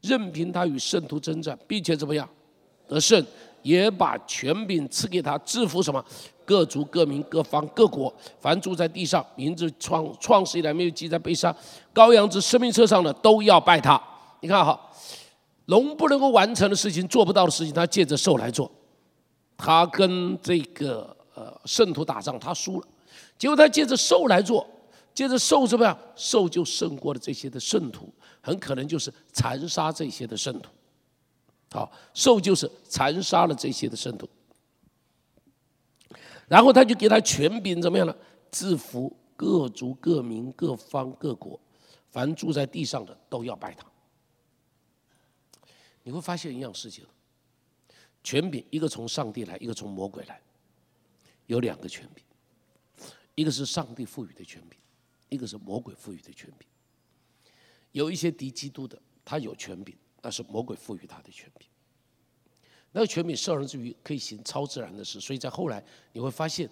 [0.00, 2.26] 任凭他与圣徒征战，并且怎么样
[2.88, 3.22] 得胜，
[3.60, 6.02] 也把权柄赐给他，制服什么？
[6.50, 11.54] 各族、各民、各方、各国，凡住在地上，名字创创始以来没有记在碑上，
[11.94, 14.02] 羔羊之生命册上的，都要拜他。
[14.40, 14.76] 你看哈，
[15.66, 18.68] 龙不能够完成的事情，做不到的事情，他借着兽来做。
[19.56, 22.86] 他跟这个呃圣徒打仗，他输了，
[23.38, 24.66] 结果他借着兽来做，
[25.14, 25.96] 借着兽怎么样？
[26.16, 30.68] 兽就胜过了这些的圣徒，很可能就是残杀这些的圣徒。
[31.70, 34.28] 好，兽就是残杀了这些的圣徒。
[36.50, 38.12] 然后他就给他权柄，怎么样呢？
[38.50, 41.60] 制服各族、各民、各方、各国，
[42.10, 43.86] 凡住在地上的都要拜他。
[46.02, 47.06] 你会发现一样事情：
[48.24, 50.42] 权柄一个从上帝来，一个从魔鬼来，
[51.46, 52.24] 有两个权柄，
[53.36, 54.76] 一个是上帝赋予的权柄，
[55.28, 56.68] 一个是魔鬼赋予的权柄。
[57.92, 61.68] 有一些敌基督的，他有权柄，那是魔鬼赋予他的权柄。
[62.92, 65.82] 那个权柄受人之于可以行超自然的事，所以在后来
[66.12, 66.68] 你会发现，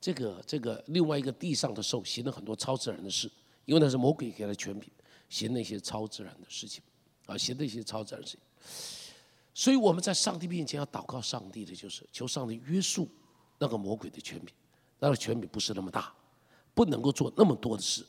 [0.00, 3.30] 这个这个另外一个地上的兽行了很多超自然的事，
[3.66, 4.90] 因为那是魔鬼给他权柄，
[5.28, 6.82] 行那些超自然的事情，
[7.26, 8.40] 啊，行那些超自然事情。
[9.52, 13.08] 所以我们在上帝面前要祷告上帝的就是求上帝约束
[13.58, 14.54] 那个魔鬼的权柄，
[14.98, 16.12] 那个权柄不是那么大，
[16.72, 18.06] 不能够做那么多的事。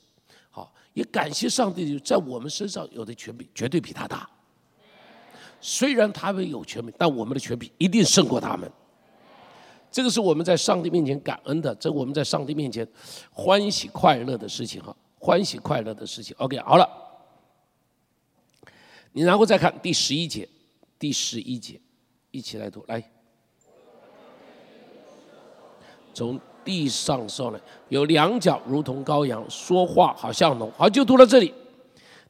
[0.50, 4.30] 好，也感谢上帝在我们身上有的权柄绝对比他大。
[5.62, 8.72] 虽然他们有权柄，但我们的权柄一定胜过他们。
[9.92, 12.88] 这个是我们在上帝面前感恩的，这我们在上帝面前
[13.32, 16.36] 欢喜快乐的事情哈，欢喜快乐的事情。
[16.38, 16.88] OK，好了，
[19.14, 20.48] 你然后再看第十一节，
[21.00, 21.82] 第十一节，
[22.30, 23.04] 一起来读来。
[26.14, 30.72] 从地上上来，有两脚如同羔羊，说话好像龙。
[30.78, 31.52] 好，就读到这里。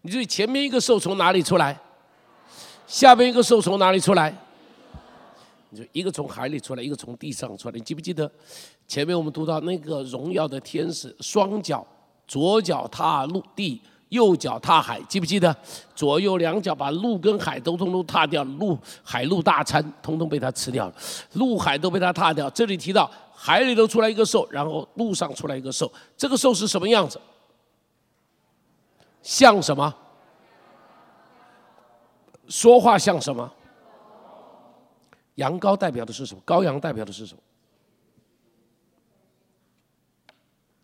[0.02, 1.78] 你注意前面一个兽从哪里出来？
[2.90, 4.36] 下边一个兽从哪里出来？
[5.70, 7.76] 你说一个从海里出来，一个从地上出来。
[7.76, 8.30] 你记不记得
[8.88, 11.86] 前面我们读到那个荣耀的天使，双脚
[12.28, 13.80] 左脚踏陆地，
[14.10, 15.56] 右脚踏海，记不记得？
[15.94, 20.96] 左右两脚把陆跟海都通通踏掉，陆海陆大餐通通被他吃掉了，
[21.34, 22.50] 陆海都被他踏掉。
[22.50, 27.22] 这里提到海里头出来一个兽，然后陆上出来一个兽，这个兽是什么样子？
[29.22, 29.94] 像什么？
[32.50, 33.50] 说话像什么？
[35.36, 36.42] 羊羔代表的是什么？
[36.46, 37.42] 羔羊代表的是什么？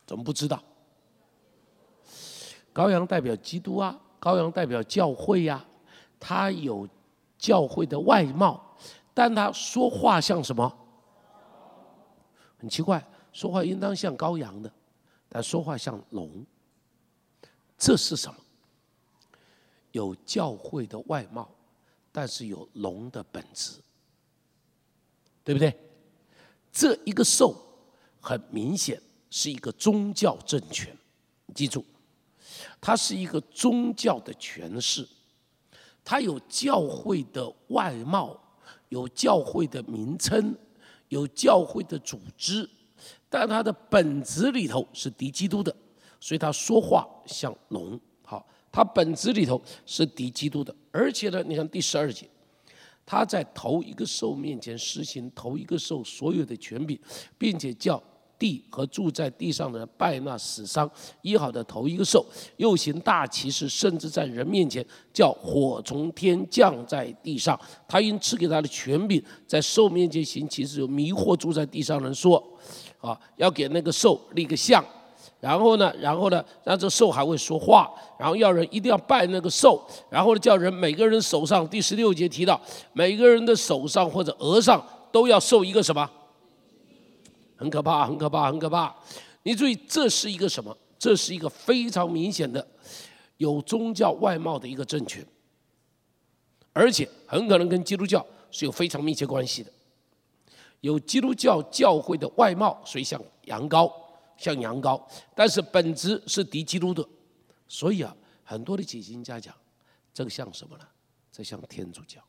[0.06, 0.64] 怎么不知道？
[2.74, 5.66] 羔羊代表基督啊，羔羊代表教会呀，
[6.20, 6.88] 他有
[7.38, 8.78] 教会的外貌，
[9.14, 10.72] 但他说话像什么？
[12.58, 14.72] 很奇怪，说话应当像羔羊的，
[15.28, 16.46] 但说话像龙，
[17.78, 18.36] 这是什么？
[19.92, 21.50] 有教会的外貌。
[22.18, 23.74] 但是有龙的本质，
[25.44, 25.78] 对不对？
[26.72, 27.54] 这一个兽
[28.22, 30.98] 很明显是一个宗教政权，
[31.54, 31.84] 记住，
[32.80, 35.06] 它是一个宗教的权势，
[36.06, 38.40] 它有教会的外貌，
[38.88, 40.58] 有教会的名称，
[41.10, 42.70] 有教会的组织，
[43.30, 45.76] 但它的本质里头是敌基督的，
[46.22, 48.00] 所以它说话像龙。
[48.24, 52.26] 好，它本质里头是敌基督的，而且呢，你看第十二节。
[53.08, 57.00] 他在头一个兽面前实行头一个兽所有的权柄，
[57.38, 58.02] 并且叫
[58.40, 60.90] 地和住在地上的人拜那死伤
[61.22, 62.26] 医好的头一个兽，
[62.58, 64.84] 又行大奇事，甚至在人面前
[65.14, 67.60] 叫火从天降在地上。
[67.88, 72.44] 他因赐给他的权柄，在兽面前行奇事，有迷惑住在地上人说：
[73.00, 74.84] 啊，要给那个兽立个像。
[75.46, 77.88] 然后呢，然后呢，让这兽还会说话，
[78.18, 79.80] 然后要人一定要拜那个兽，
[80.10, 82.60] 然后呢，叫人每个人手上，第十六节提到，
[82.94, 86.10] 每个人的手上或者额上都要受一个什么？
[87.58, 88.96] 很可怕，很可怕，很可怕。
[89.44, 90.76] 你注意，这是一个什么？
[90.98, 92.68] 这是一个非常明显的
[93.38, 95.24] 有宗教外貌的一个政权，
[96.74, 99.72] 而且很可能跟基督教是有非常密切关系的，
[100.82, 103.92] 有基督教教会的外貌，所以像羊羔。
[104.38, 105.02] 像羊羔，
[105.36, 107.08] 但是本质是敌基督的，
[107.68, 109.56] 所以啊，很多的解经家讲，
[110.14, 110.86] 这个像什么呢？
[111.32, 112.22] 这像天主教。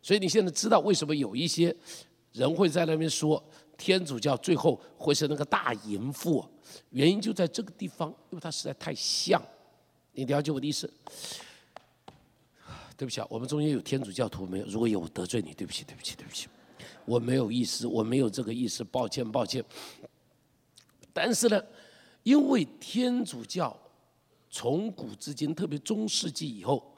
[0.00, 1.74] 所以你现在知道为什么有一些
[2.32, 3.42] 人会在那边说
[3.78, 6.44] 天主教最后会是那个大淫妇，
[6.90, 9.40] 原因就在这个地方，因为它实在太像。
[10.12, 10.92] 你了解我的意思？
[12.96, 14.66] 对不起啊，我们中间有天主教徒没有？
[14.66, 16.48] 如果有我得罪你，对不起，对不起，对不起。
[17.04, 19.64] 我没有意思，我没有这个意思，抱歉，抱歉。
[21.12, 21.62] 但是呢，
[22.22, 23.76] 因为天主教
[24.50, 26.96] 从古至今，特别中世纪以后，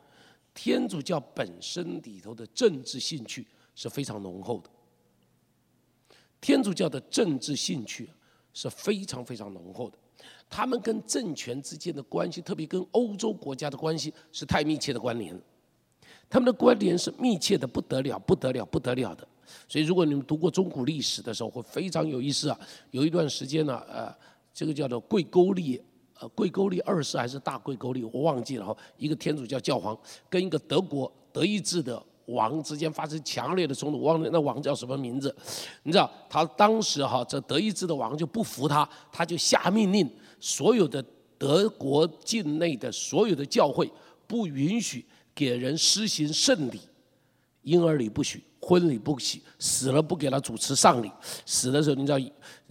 [0.52, 4.70] 天主教本身里头的政治兴趣是非常浓厚的。
[6.40, 8.09] 天主教的政治兴趣
[8.52, 9.98] 是非常非常浓厚的，
[10.48, 15.34] 他们跟政权之间的关系，特别跟欧洲国家的关系是太密切的关联，
[16.28, 19.26] 他们的关联是密切的不得了，不得了，不得了的。
[19.68, 22.59] 所以，如果你们读过中古历史的时候，会非常有意思啊。
[22.90, 24.14] 有一段时间呢，呃，
[24.53, 25.80] 这个叫做贵沟利，
[26.20, 28.76] 呃，贵沟利二世还是大贵沟利，我忘记了哈。
[28.99, 35.34] 一个天主教教皇跟一个德国德意志的王之间发生强烈的冲突，忘了那王叫什么名字？
[35.82, 40.09] 你知道，他当时哈，这德意志的王就不服他，他就下命令，
[40.40, 41.05] 所有的
[41.36, 43.90] 德国境内的所有的教会
[44.26, 46.80] 不允许给人施行圣礼，
[47.64, 48.42] 婴儿礼不许。
[48.66, 51.12] 婚礼不许，死了不给他主持丧礼。
[51.44, 52.18] 死的时候，你知道，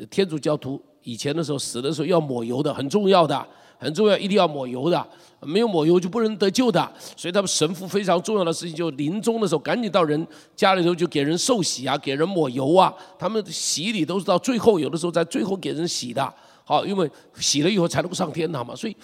[0.10, 5.08] 天主教徒以前的时候死的时候要抹油的，很重要的，很重要，一定要抹油的，
[5.42, 6.92] 没有抹油就不能得救的。
[7.16, 12.92] 所以他们神父非常重要的事情，就临终的时候赶紧到人家里头就给人受洗啊，给人抹油啊。
[13.20, 16.34] 他们洗礼都是到最后，有的时候在最后给人洗的，
[16.66, 18.76] 好，因为洗了以后才能够上天堂嘛。
[18.76, 18.98] 所以，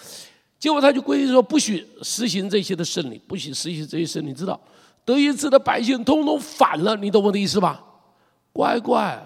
[0.58, 4.60] 结果他就规定说，不许实行这些的圣礼，不许实行这些圣礼，知道？
[5.10, 7.82] 德意志的百姓通通反了，你懂我的意思吧？
[8.52, 9.20] 乖乖，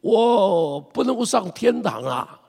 [0.00, 2.40] 我不能够上天堂啊！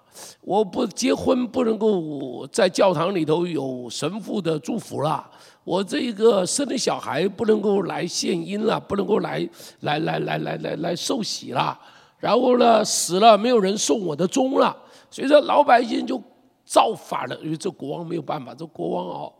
[0.41, 5.30] 我不结婚，不能够在教堂里头有神父的祝福了。
[5.64, 9.47] 我这一个生的小孩不能够来献殷了，不能够来
[9.82, 11.80] 来来来来来来受洗了。
[12.18, 14.76] 然后呢，死了没有人送我的钟了，
[15.12, 16.20] 所以说老百姓就
[16.66, 17.38] 造反了。
[17.43, 19.34] 因为这国王没有办法，这国王哦，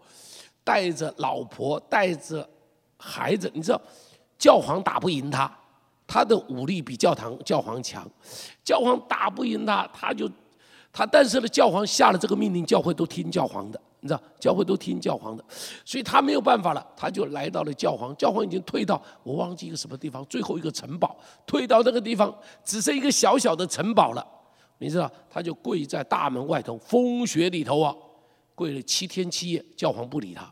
[0.64, 2.47] 带着老婆，带着。
[3.02, 3.82] 孩子，你知道，
[4.38, 5.50] 教皇打不赢他，
[6.06, 8.06] 他的武力比教堂教皇强，
[8.64, 10.30] 教皇打不赢他，他就
[10.91, 15.43] 他，但是呢，教皇下了这个命令，教会都听教皇的，你知道，教会都听教皇的，
[15.86, 22.36] 所以他没有办法了，他就来到了教皇，教皇已经退到我忘记一个什么地方，最后一个城堡，退到那个地方，
[22.66, 24.26] 只剩一个小小的城堡了，
[24.80, 27.95] 你知道，他就跪在大门外头，风雪里头啊，
[28.56, 30.52] 跪了七天七夜，教皇不理他。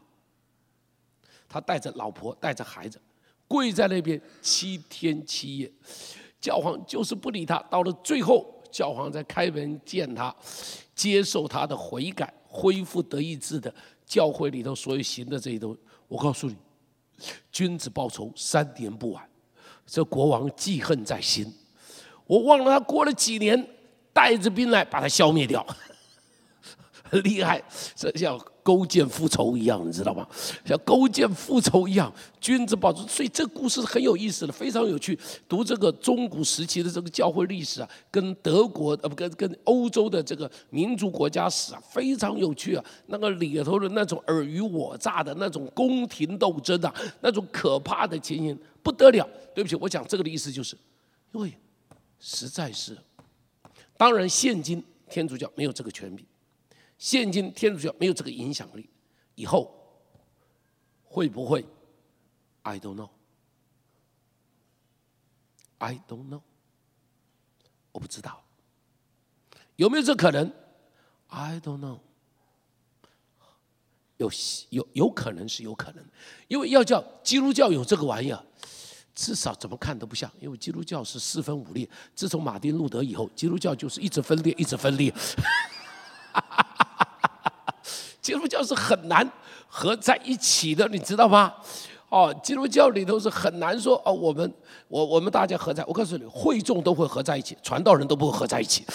[1.50, 3.00] 他带着老婆，带着孩子，
[3.48, 5.72] 跪在那边七天七夜，
[6.39, 7.58] 教皇就是不理他。
[7.70, 10.36] 到了最后，教皇在开门见他，
[10.93, 13.74] 接受他的悔改，恢复德意志的
[14.06, 15.80] 教会里头所有行的这些东西。
[16.08, 16.56] 我告诉你，
[17.52, 19.28] 君子报仇，三年不晚。
[19.86, 21.50] 这国王记恨在心，
[22.26, 23.68] 我忘了他过了几年，
[24.12, 25.66] 带着兵来把他消灭掉，
[27.10, 27.64] 很厉害，
[27.95, 28.38] 这叫。
[28.68, 30.28] 勾践复仇一样，你知道吗？
[30.66, 33.08] 像勾践复仇一样，君子报仇。
[33.08, 35.18] 所以这故事很有意思的，非常有趣。
[35.47, 42.84] 读这个中古时期的这个教会历史啊，跟德国呃不跟跟欧洲的这个民族国家史啊，非常有趣啊。
[43.05, 49.26] 那个里头的那种尔虞我诈的那种宫廷斗争啊，那种可怕的情形不得了。
[49.55, 50.76] 对不起，我讲这个的意思就是，
[51.32, 51.53] 因为
[52.20, 52.97] 实在是。
[53.95, 56.26] 当然，现今天主教没有这个权柄，
[56.98, 58.89] 现今天主教没有这个影响力，
[59.36, 59.74] 以后
[61.04, 61.66] 会不会
[62.64, 63.10] ？I don't know.
[65.78, 66.41] I don't know.
[67.91, 68.43] 我不知道
[69.76, 70.52] 有没有这可能
[71.28, 72.00] ？I don't know.
[74.18, 74.32] 有
[74.70, 76.04] 有有可能是有可能，
[76.48, 78.43] 因为要叫基督教有这个玩意儿，
[79.14, 81.88] 至少怎么看都不像，因为基督教是四分五裂。
[82.16, 85.14] 自从马丁路德以后，基督教就是一直分裂，一直分裂。
[88.28, 89.25] 基督教是很难
[89.69, 91.53] 合在一起的，你知道吗？
[92.09, 94.53] 哦，基督教里头是很难说哦，我们
[94.89, 98.86] 我我们大家合在，我告诉你，会众都会合在一起，传道人都不会合在一起。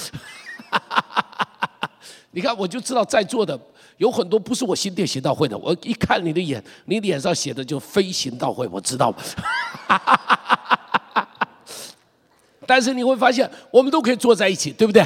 [2.33, 3.59] 你看，我就知道在座的。
[3.97, 9.15] 有很多不是我新店行道会的，我一看你的眼，你脸上写的就非行道会，我知道。
[12.67, 15.03] 但是你会发现，我们都可以坐在一起，对不对？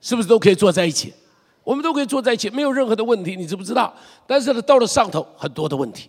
[0.00, 1.12] 是不是都可以坐在一起？
[1.68, 3.92] 我们都可以坐在一起，没有任何的问题，你知不知道？
[4.26, 6.08] 但是呢，到了上头，很多的问题，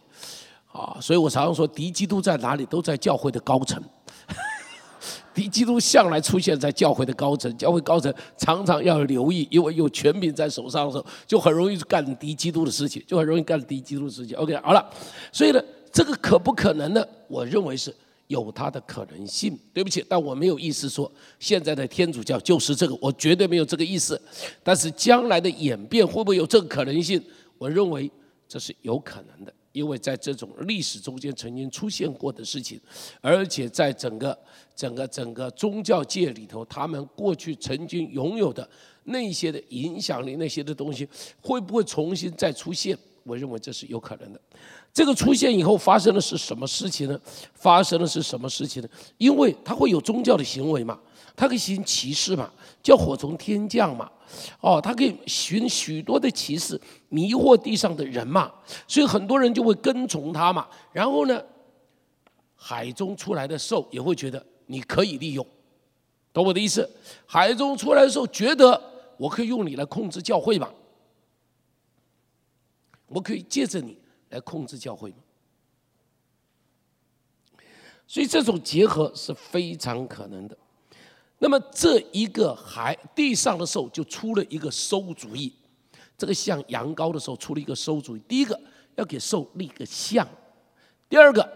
[0.71, 3.77] 啊，所以我常常说，敌基督在哪里，都在教会的高层。
[5.35, 14.37] 敌基督向来出现在教会的高层，教会高层常常要留意，因为有权柄在手上的时候，就很容易干敌基督的事情，就很容易干敌基督的事情。
[14.37, 14.89] OK，好了，
[15.33, 17.05] 所以呢，这个可不可能呢？
[17.27, 17.93] 我认为是
[18.29, 19.55] 有它的可能性。
[19.73, 24.19] 对不起，但我没有意思说现在的天主教就是这个，我绝对没有这个意思。
[24.63, 27.21] 但是将来的演变会不会有这个可能性？
[27.57, 28.09] 我认为
[28.47, 29.53] 这是有可能的。
[29.71, 32.81] 因为在这种历史中间曾经出现过的事情，
[33.21, 34.37] 而且在整个
[34.75, 38.67] 整个整个宗教界里头，他们过去曾经拥有的
[39.03, 41.07] 那些的影响力，那些的东西，
[41.39, 42.97] 会不会重新再出现？
[43.23, 44.41] 我认为这是有可能的。
[44.99, 47.17] 这个出现以后发生的是什么事情呢？
[47.53, 48.89] 发生的是什么事情呢？
[49.17, 50.99] 因为它会有宗教的行为嘛，
[51.37, 52.51] 它可以行歧视嘛，
[52.83, 54.11] 叫火从天降嘛，
[54.59, 56.77] 哦，它可以寻许多的歧视，
[57.07, 58.51] 迷惑地上的人嘛，
[58.89, 60.67] 所以很多人就会跟从他嘛。
[60.91, 61.41] 然后呢，
[62.53, 65.47] 海中出来的兽也会觉得你可以利用，
[66.33, 66.85] 懂我的意思？
[67.25, 68.81] 海中出来的兽觉得
[69.15, 70.69] 我可以用你来控制教会嘛，
[73.07, 73.97] 我可以借着你。
[74.29, 75.13] 来控制教会
[78.07, 80.57] 所以这种结合是非常可能的。
[81.37, 85.53] 那么这一个海地上的兽就出了一个馊主意，
[86.17, 88.19] 这个像羊羔的时候出了一个馊主意。
[88.27, 88.59] 第一个
[88.95, 90.27] 要给兽立个像，
[91.07, 91.47] 第二个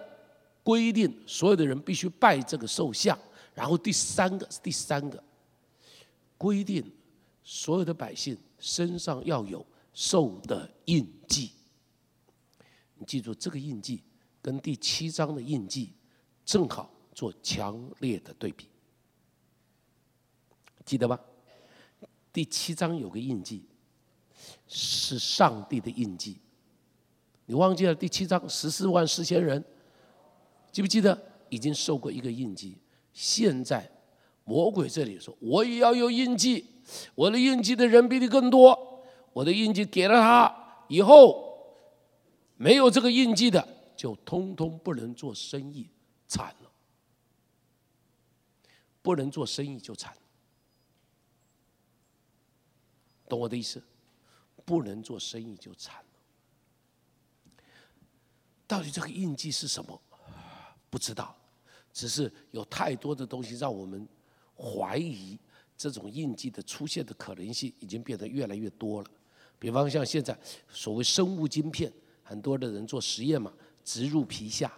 [0.63, 3.17] 规定所有的人必须拜这个兽像，
[3.53, 5.21] 然后第三个是第三个
[6.37, 6.89] 规定
[7.43, 11.51] 所有的百姓身上要有兽的印记。
[13.05, 14.01] 记住这个印记
[14.41, 15.93] 跟第七章的印记
[16.45, 18.67] 正好做强烈的对比，
[20.85, 21.19] 记得吧？
[22.31, 23.65] 第七章有个印记
[24.67, 26.39] 是上帝的印记，
[27.45, 27.95] 你忘记了？
[27.95, 29.63] 第七章十四万四千人，
[30.71, 31.17] 记不记得
[31.49, 32.77] 已经受过一个印记？
[33.13, 33.89] 现在
[34.43, 36.65] 魔鬼这里说：“我也要有印记，
[37.15, 41.51] 我的印记的人比你更多，我的印记给了他以后。”
[42.55, 45.89] 没有这个印记的，就通通不能做生意，
[46.27, 46.71] 惨了。
[49.01, 50.15] 不能做生意就惨，
[53.27, 53.83] 懂我的意思？
[54.63, 56.05] 不能做生意就惨了。
[58.65, 60.01] 到底这个印记是什么？
[60.89, 61.35] 不知道，
[61.91, 64.07] 只是有太多的东西让我们
[64.55, 65.37] 怀疑
[65.77, 69.11] 这种印记的出现的可能性已经变得越来越多了。
[69.59, 70.37] 比方像现在
[70.69, 71.91] 所谓生物晶片。
[72.23, 73.53] 很多的人做实验嘛，
[73.83, 74.71] 植入皮下，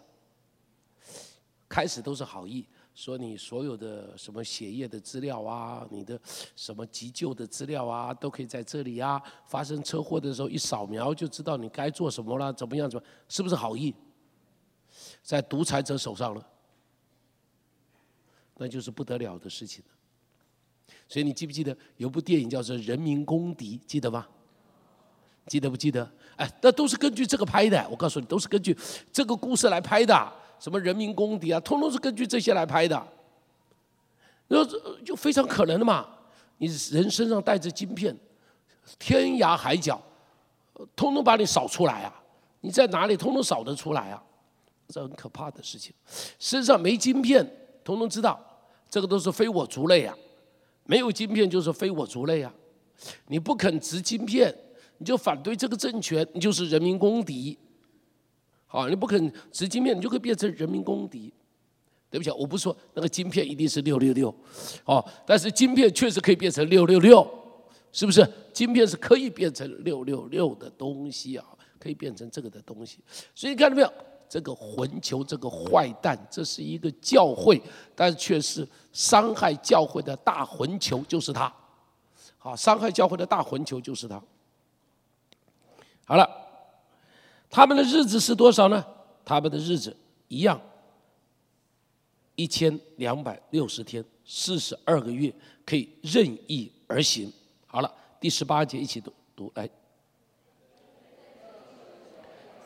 [1.69, 6.19] 开始都是好意，说你所有的什么血液的资料啊，你的
[6.55, 9.21] 什么急救的资料啊，都可以在这里啊。
[9.47, 12.89] 发生车祸的时候一扫描就知道你该做什么了，怎么样？
[12.89, 13.05] 怎么？
[13.29, 13.93] 是不是好意？
[15.21, 16.47] 在独裁者手上了，
[18.55, 19.91] 那就是不得了的事情了。
[21.07, 24.27] 所以你记不记得有部电影叫做《人民公敌》，记得吗？
[25.47, 26.09] 记得不记得？
[26.37, 27.87] 哎，那都是根据这个拍的。
[27.89, 28.77] 我告诉你，都是根据
[29.11, 30.33] 这个故事来拍的。
[30.59, 33.07] 什么人民公敌啊，通通是根据这些来拍的。
[34.47, 34.63] 那
[35.03, 36.07] 就非常可能的嘛。
[36.57, 38.15] 你人身上带着晶片，
[38.97, 40.01] 天涯海角，
[40.95, 42.21] 通通把你扫出来啊！
[42.61, 44.23] 你在哪里，通通扫得出来啊！
[44.87, 45.93] 这很可怕的事情。
[46.39, 47.45] 身上没晶片，
[47.83, 48.39] 通通知道，
[48.89, 50.15] 这个都是非我族类啊。
[50.85, 52.53] 没有晶片就是非我族类啊。
[53.27, 54.55] 你不肯植晶片。
[54.97, 57.57] 你就反对这个政权，你就是人民公敌。
[58.67, 61.33] 好，你不肯执金面，你就会变成人民公敌。
[62.09, 64.33] 对不起，我不说那个晶片一定是六六六，
[64.85, 67.29] 哦，但是晶片确实可以变成六六六，
[67.91, 68.25] 是不是？
[68.53, 71.45] 晶片是可以变成六六六的东西啊，
[71.77, 72.99] 可以变成这个的东西。
[73.33, 73.91] 所以你看到没有？
[74.27, 77.61] 这个混球，这个坏蛋，这是一个教会，
[77.93, 81.53] 但是却是伤害教会的大混球，就是他。
[82.37, 84.21] 好，伤害教会的大混球就是他。
[86.05, 86.29] 好了，
[87.49, 88.85] 他们的日子是多少呢？
[89.25, 89.95] 他们的日子
[90.27, 90.59] 一样。
[92.35, 95.33] 一千两百六十天，四十二个月，
[95.65, 97.31] 可以任意而行。
[97.65, 97.89] 好了，
[98.19, 99.69] 第十八节一起读读来。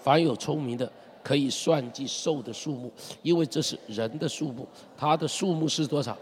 [0.02, 4.68] 凡有聪明的，可以算计兽的数目，因为这是人的数目。
[4.98, 6.18] 它的数目是多少？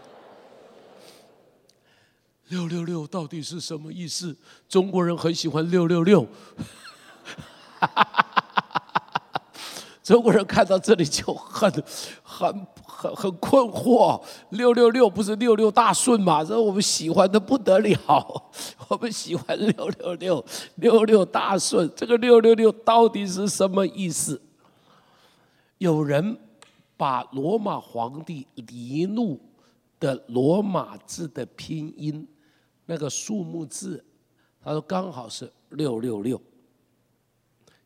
[2.48, 4.36] 六六六到底是什么意思？
[4.68, 6.26] 中国人很喜欢六六六。
[10.02, 11.70] 中国人看到这里就很、
[12.22, 14.22] 很、很、很困惑。
[14.50, 16.42] 六六六不是六六大顺吗？
[16.42, 18.42] 这我们喜欢的不得了，
[18.88, 20.44] 我们喜欢六六六，
[20.76, 21.90] 六六大顺。
[21.94, 24.40] 这个六六六到底是什么意思？
[25.76, 26.38] 有人
[26.96, 29.38] 把罗马皇帝尼禄
[30.00, 32.26] 的罗马字的拼音
[32.86, 34.02] 那个数目字，
[34.64, 36.40] 他说刚好是六六六。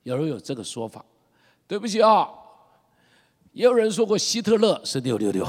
[0.03, 1.05] 有人有这个说法。
[1.69, 2.29] 对不起啊，
[3.53, 5.47] 也有人说过希特勒是六六六，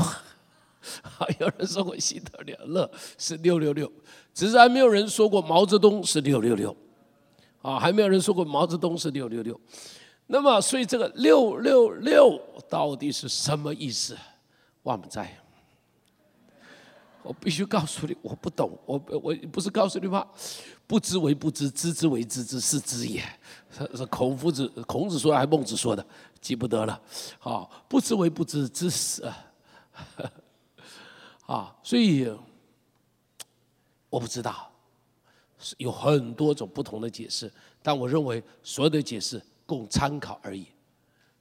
[1.39, 3.91] 有人说过希特勒是六六六，
[4.33, 6.73] 只是还没有人说过毛泽东是六六六，
[7.61, 9.59] 啊，还没有人说过毛泽东是六六六。
[10.27, 12.39] 那么，所以这个六六六
[12.69, 14.17] 到底是什么意思？
[14.83, 15.37] 万不在。
[17.21, 20.25] 我必须告诉你，我不懂，我我不是告诉你吗？
[20.85, 23.21] 不知为不知，知之为知之，是知也。
[23.95, 26.05] 是孔夫子，孔子说还是孟子说的？
[26.39, 27.01] 记不得了。
[27.39, 29.31] 好，不知为不知，知死。
[31.45, 32.31] 啊，所以
[34.09, 34.71] 我不知道，
[35.77, 37.51] 有很多种不同的解释，
[37.81, 40.67] 但我认为所有的解释供参考而已。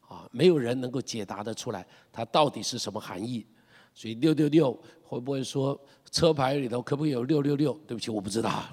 [0.09, 3.47] 啊，没有人能够解答得出来，它到底是什么含义。
[3.95, 4.73] 所以六六六
[5.03, 5.79] 会不会说
[6.11, 7.73] 车牌里头可不可以有六六六？
[7.87, 8.65] 对不起，我不知道。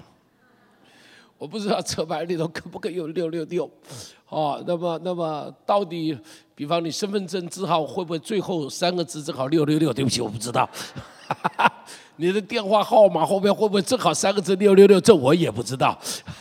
[1.40, 3.70] 我不知道车牌里头可不可以有六六六，
[4.28, 6.14] 哦，那么那么到底，
[6.54, 9.90] 比方你身份证字号会不会最后三个字正好六六六？
[9.90, 10.68] 对不起，我不知道。
[12.16, 15.00] 你的电话号码后面会不会正好三个字六六六？
[15.00, 15.98] 这我也不知道。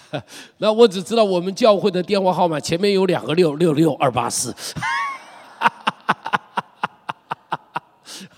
[0.60, 4.54] 那我只知道我们教会的电话号码前面有两个六六六二八四。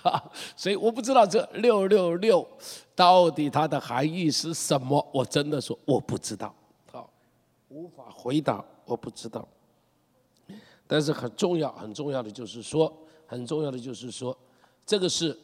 [0.55, 2.47] 所以我不知道这六六六。
[2.93, 5.03] 到底它的含义是什么？
[5.11, 6.53] 我真的说我不知道，
[6.91, 7.09] 好，
[7.69, 9.47] 无法回答，我不知道。
[10.85, 12.95] 但是很重要，很重要的就是说，
[13.25, 14.37] 很重要的就是说，
[14.85, 15.35] 这个是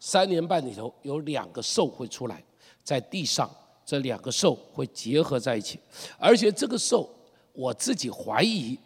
[0.00, 2.42] 三年半里头有两个兽会出来，
[2.82, 3.48] 在地上，
[3.84, 5.78] 这两个兽会结合在一起，
[6.18, 7.08] 而且这个兽，
[7.52, 8.76] 我自己怀疑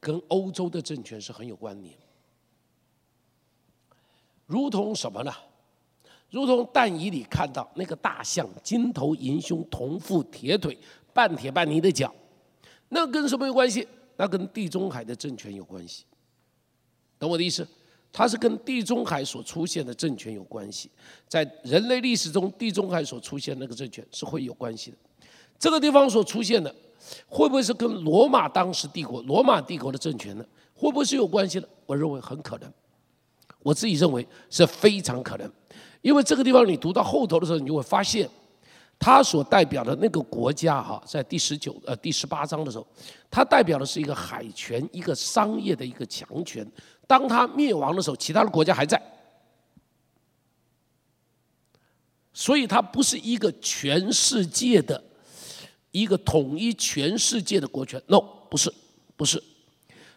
[0.00, 1.94] 跟欧洲的政权是很有关联，
[4.52, 5.32] 如同什么呢？
[6.28, 10.76] 如同但以里看到那个大象，金头银胸，铜腹铁腿，
[11.14, 12.14] 半铁半泥的脚，
[12.90, 13.88] 那跟什么有关系？
[14.18, 16.04] 那跟地中海的政权有关系。
[17.18, 17.66] 懂我的意思？
[18.12, 20.90] 它是跟地中海所出现的政权有关系。
[21.26, 24.96] 在人类历史中，地中海所出现那个政权是会有关系的。
[25.58, 26.74] 这个地方所出现的，
[27.26, 30.44] 会不会是跟罗马当时帝国、罗马帝国的政权呢？
[30.74, 31.66] 会不会是有关系的？
[31.86, 32.70] 我认为很可能。
[33.62, 35.50] 我自己认为是非常可能。
[36.00, 38.28] 因为这个地方，你读到后头的时候，你就会发现，
[38.98, 42.86] 它所代表的那个国家哈，在第十九呃第十八章的时候，
[43.30, 46.66] 它代表的是一个海权、一个商业的一个强权。
[47.06, 49.00] 当它灭亡的时候，其他的国家还在，
[52.32, 55.02] 所以它不是一个全世界的
[55.90, 58.02] 一个统一全世界的国权。
[58.06, 58.72] No，不是，
[59.16, 59.42] 不是。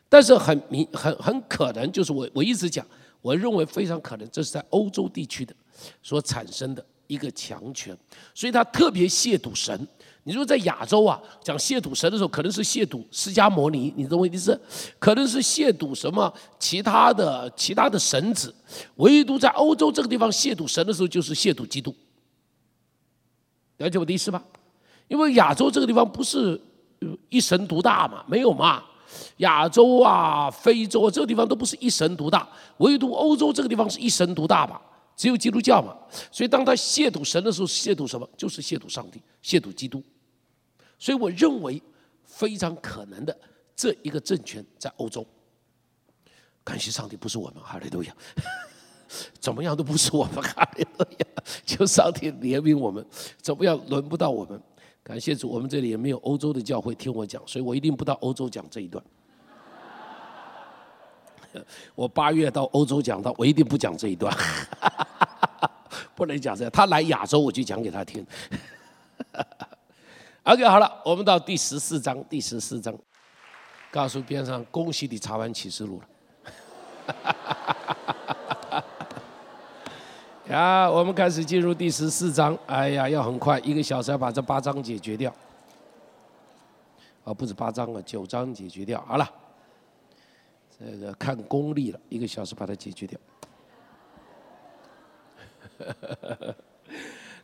[0.07, 2.85] 但是很明很很可能，就是我我一直讲，
[3.21, 5.55] 我认为非常可能，这是在欧洲地区的。
[6.01, 7.95] 所产生的一个强权，
[8.33, 9.87] 所以他特别亵渎神。
[10.23, 14.59] 你说在亚洲啊，讲亵渎神的时候，可能是亵渎释迦摩尼，你懂我意思？
[14.97, 18.55] 可能是亵渎什么其他的其他的神子。
[18.95, 21.93] 唯独在欧洲这个地方亵渎神的时候，就是亵渎基督。
[23.77, 24.41] 了解我的意思吧？
[25.09, 26.59] 因为亚洲这个地方不是
[27.27, 28.81] 一神独大嘛，没有嘛。
[29.37, 32.47] 亚洲啊、非洲啊这个地方都不是一神独大，
[32.77, 34.81] 唯独欧洲这个地方是一神独大吧。
[35.15, 35.95] 只有基督教嘛，
[36.29, 38.29] 所以当他亵渎神的时候，亵渎什么？
[38.35, 40.03] 就是亵渎上帝，亵渎基督。
[40.99, 41.81] 所以我认为
[42.25, 43.37] 非常可能的
[43.77, 45.25] 这一个政权在欧洲。
[46.65, 48.13] 感谢上帝不是我们，哈利路亚。
[49.39, 51.43] 怎么样都不是我们，哈利路亚。
[51.65, 53.05] 求上帝怜悯我们，
[53.41, 54.61] 怎么样轮不到我们。
[55.05, 59.03] 感谢主，我们这里也没有欧洲的教会听我讲，所以我一定不到欧洲讲这一段。
[61.93, 64.35] 我八月到欧洲讲到，我一定不讲这一段，
[66.15, 66.67] 不能讲这。
[66.71, 68.25] 他来亚洲，我就讲给他听。
[70.41, 72.97] OK，好了，我们到第十四章，第十四章，
[73.91, 76.07] 告诉边上，恭喜你查完启示录了。
[80.49, 82.55] 呀，我们开始进入第十四章。
[82.67, 85.33] 哎呀，要很快，一个小时要把这八章解决掉。
[87.23, 89.03] 啊，不止八章啊，九章解决掉。
[89.07, 89.27] 好了，
[90.77, 93.19] 这个看功力了，一个小时把它解决掉。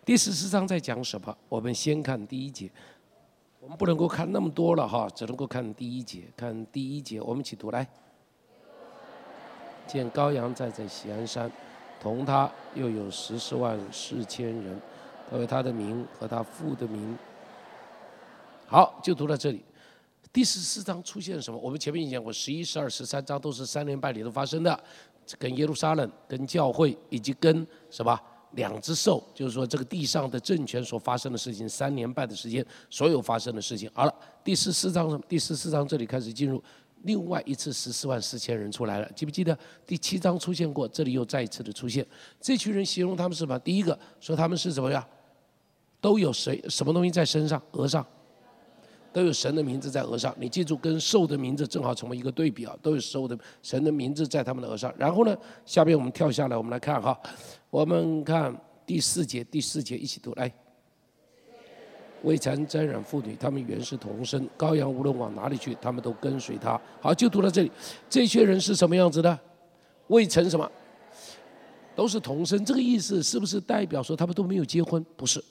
[0.06, 1.36] 第十四章在讲什么？
[1.49, 2.70] 我们先看第一节。
[3.60, 6.24] 我们不能够看那么多了哈，只能够看第一节。
[6.38, 7.88] 看第一节，我们一起读来。
[9.88, 11.52] 见羔羊站在喜安山。
[12.02, 14.82] 同他又有十四万四千人，
[15.30, 17.16] 都有他的名和他父的名。
[18.66, 19.64] 好，就读到这里。
[20.34, 21.60] 第十四章出现什么？
[21.60, 24.84] 我们前面已经讲过，十一、十二、十三章都是三年半里头发生的，
[25.38, 28.20] 跟耶路撒冷、跟教会以及跟什么
[28.54, 33.88] 两只兽，就是说这个地上的政权所发生的事情，三年半的时间所有发生的事情。
[33.93, 35.22] 好了，第十四章？
[35.28, 36.64] 第十四章这里开始进入。
[37.04, 40.88] 另外一次十四万四千人出来了，记不记得第七章出现过？
[40.88, 42.06] 这里又再一次的出现。
[42.39, 43.58] 这群人形容他们是什么？
[43.60, 45.04] 第一个说他们是怎么样？
[45.99, 47.62] 都有谁什么东西在身上？
[47.74, 48.06] 额上
[49.14, 50.36] 都有神的名字在额上。
[50.39, 54.93] 你记住，跟兽的名字正好成为一个对比啊，都有兽的神的名字在他们的额上。
[54.97, 57.20] 然后呢，下边我们跳下来，我们来看哈，
[57.70, 60.52] 我们看第四节，第四节一起读来。
[62.24, 64.47] 未曾沾染妇女，他们原是同生。
[64.57, 66.80] 羔羊无论往哪里去，他们都跟随他。
[66.99, 67.72] 好，就读到这里。
[68.09, 69.39] 这些人是什么样子的？
[70.07, 70.69] 未曾什么？
[71.95, 72.63] 都是同生。
[72.63, 75.03] 这个意思是不是代表说他们都没有结婚？
[75.15, 75.43] 不是，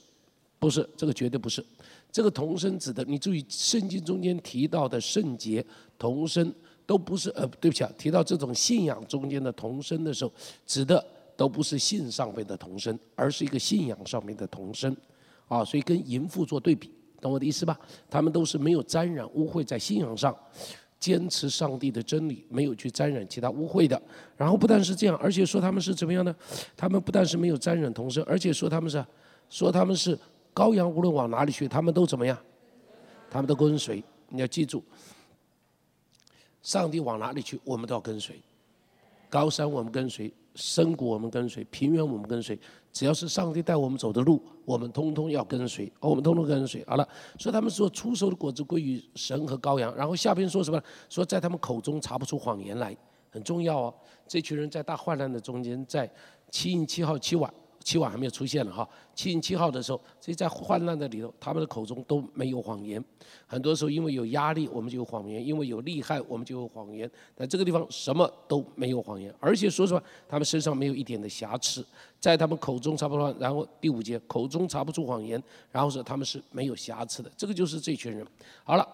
[0.59, 1.65] 不是，这个绝对不是。
[2.13, 5.65] 这个同生指的，你注意圣经中间提到的圣洁
[5.99, 6.53] 同生，
[6.87, 10.33] 都不是呃，对不起啊，提到这种信仰中间的同生的时候，
[10.67, 11.05] 指的
[11.37, 14.97] 都不是性上面的同生，而是一个信仰上面的同生。
[15.51, 16.89] 啊，所以跟淫妇做对比，
[17.21, 17.77] 懂我的意思吧？
[18.09, 20.33] 他们都是没有沾染污秽，在信仰上
[21.01, 24.01] 坚持上帝的真理，没有去沾染其他污秽的。
[24.37, 26.33] 然后不但是这样，而且说他们是怎么样呢？
[26.77, 29.05] 他们不但是没有沾染同生，而且说他们是
[29.49, 30.17] 说他们是
[30.55, 32.39] 羔羊，无论往哪里去，他们都怎么样？
[33.29, 34.05] 他们都跟随。
[34.29, 34.85] 你要记住，
[36.63, 38.41] 上帝往哪里去，我们都要跟随。
[39.29, 40.33] 高山我们跟随。
[40.61, 42.59] 深谷我们跟随，平原我们跟随，
[42.93, 46.85] 只要是上帝带我们走的路，我们通通要跟随，我们通通跟随。
[46.87, 47.09] 好了，
[47.39, 49.95] 所以他们说出手的果子归于神和羔羊。
[49.97, 50.79] 然后下边说什么？
[51.09, 52.95] 说在他们口中查不出谎言来，
[53.31, 53.95] 很重要哦。
[54.29, 56.11] 这群人在大患难的中间，在
[56.51, 57.53] 七月七号七晚。
[57.83, 63.03] 七晚还没有出现了哈，七零七号的时候，所以在患难的里头，他们的口中都没有谎言。
[63.47, 67.11] 很多时候因为有压力，我们就有谎言；因为有利害，我们就有谎言。
[67.35, 71.85] 在这个地方什么都没有谎言，而且说实话，他们身上没有一点的瑕疵，
[72.21, 73.35] 在他们口中查不出。
[73.41, 77.31] 然后第五节，口中查不出谎言，然后说他们是没有瑕疵的。
[77.37, 78.27] 这个就是这群人。
[78.63, 78.87] 好了。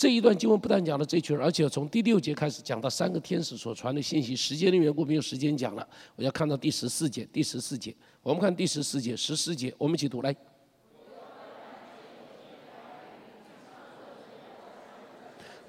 [0.00, 4.34] 这一段经文不但讲了这群人，而且从第六节开始讲到三个天使所传的信息。
[4.34, 5.86] 时间的缘故，没有时间讲了。
[6.16, 10.34] 我要看到第十四节，第十四节，我们看第十四节，十四节，我们一起读来。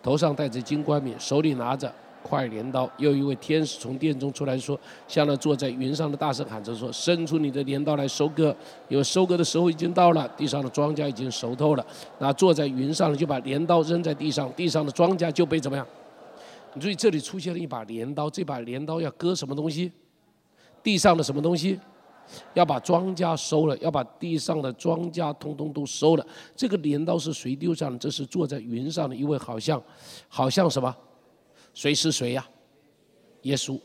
[0.01, 1.93] 头上戴着金冠冕，手里拿着。
[2.23, 8.55] 快镰刀，又一位天使从殿中出来说：“向那坐在云上的大声喊着说：伸出你的镰刀来收割，
[8.87, 11.85] 因为收割的时候已经到了，地上的庄稼已经熟透了。
[12.19, 15.85] 那坐在云上的就把镰刀扔在地上，地上的庄稼就被怎么样？
[16.73, 19.91] 你注意，这里出现了一把镰刀，这把镰刀要割什么东西？
[20.81, 21.79] 地上的什么东西？
[22.53, 26.25] 要把庄稼收了，要把地上的庄稼通通都收了。
[26.55, 27.97] 这个镰刀是谁丢上的？
[27.97, 29.81] 这是坐在云上的一位，好像，
[30.29, 30.95] 好像什么？”
[31.73, 32.47] 谁是谁呀？
[33.43, 33.79] 耶稣，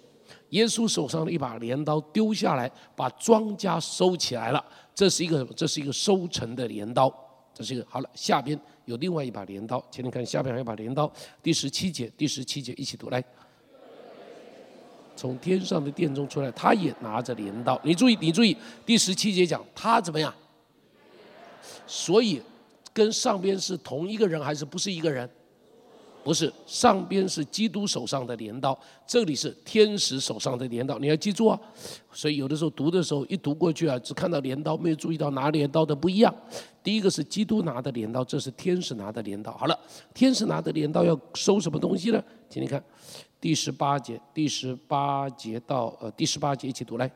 [0.51, 4.65] 耶稣手上的一把镰刀丢下来，把庄稼收起来了。
[4.95, 7.13] 这是一个，这是一个收成的镰刀。
[7.55, 11.11] 这是一个好了，下边有另外一把镰刀，请你看下边还有一把镰刀。
[11.43, 13.25] 第十七节，第十七节一起读来。
[15.17, 17.81] 从天上的殿中出来，他也拿着镰刀。
[17.83, 20.35] 你注意，你注意，第十七节讲他怎么样？
[21.87, 22.43] 所以
[22.93, 25.27] 跟上边是同一个人还是不是一个人？
[26.27, 31.57] 不是，上边是基督手上的镰刀，这里是天使手上的镰刀，你要记住啊。
[32.13, 36.35] 所以有的时候读的时候，一读过去啊，只看到镰刀，没有注意到拿镰刀的不一样。
[36.83, 39.53] 第一个是基督拿的镰刀，这是天使拿的镰刀。
[39.53, 39.79] 好了，
[40.13, 42.21] 天使拿的镰刀要收什么东西呢？
[42.51, 42.83] 请你看，
[43.41, 47.09] 第十八节，第十八节到呃第十八节一起读来。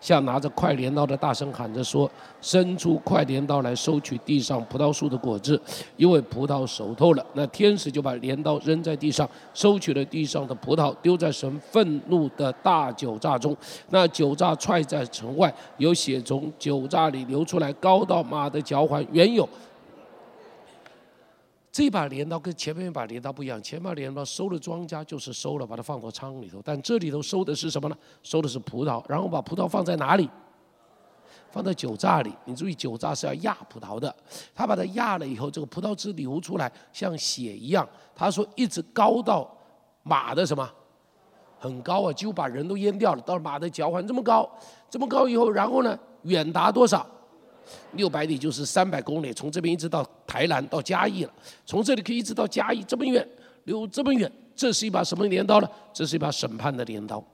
[0.00, 5.60] 像拿着快镰刀的大声喊着说：“伸出快镰刀来收取地上葡萄树的果子，
[5.96, 13.56] 因为葡萄熟透了。”那天使就把镰刀扔在地上，收取了地上的葡萄，丢在神愤怒的大酒榨中。
[13.90, 19.06] 那酒榨踹在城外，有血从酒榨里流出来，高到马的脚踝。
[19.12, 19.48] 原有。
[21.80, 26.60] 这把镰刀跟前面一把镰刀不一样，前面镰刀收了庄稼就是收了，把它放到仓里头。
[26.62, 27.96] 但这里头收的是什么呢？
[28.22, 30.28] 收的是葡萄，然后把葡萄放在哪里？
[31.50, 32.30] 放在酒榨里。
[32.44, 34.14] 你注意，酒榨是要压葡萄的。
[34.54, 37.88] 他把它压了以后，这个葡萄汁流出来，像血一样。
[38.14, 39.50] 他说一直高到
[40.02, 40.70] 马的什么？
[41.58, 43.22] 很高啊，几乎把人都淹掉了。
[43.22, 44.46] 到马的脚踝这么高，
[44.90, 47.06] 这么高以后，然后呢，远达多少？
[47.92, 51.32] 六百里就是三百公里，从这边一直到台南到嘉义了。
[51.66, 53.26] 从这里可以一直到嘉义，这么远，
[53.64, 55.68] 流这么远，这是一把什么镰刀呢？
[55.92, 57.24] 这是一把审判的镰刀，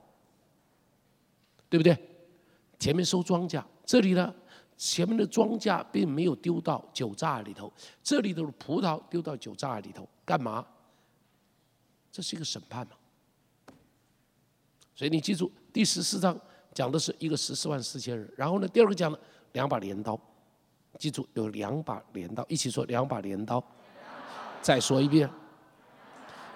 [1.69, 1.97] 对不对？
[2.79, 4.35] 前面收庄稼，这里呢，
[4.77, 7.73] 前面的庄稼并没有丢到酒榨里头，
[8.03, 10.67] 这里的葡萄丢到酒榨里头，干嘛？
[12.11, 12.93] 这是一个审判嘛。
[14.95, 16.39] 所以你记住，第十四章
[16.73, 19.19] 讲的是一个十四万四千人，然后呢，第二个讲的。
[19.57, 20.21] 两把镰刀，
[20.99, 23.63] 记住有两把镰刀，一起说两把镰刀。
[24.61, 25.31] 再说一遍，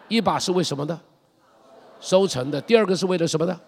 [0.08, 1.00] 一把是为什么的？
[1.98, 2.60] 收成的。
[2.60, 3.58] 第二个是为了什么的？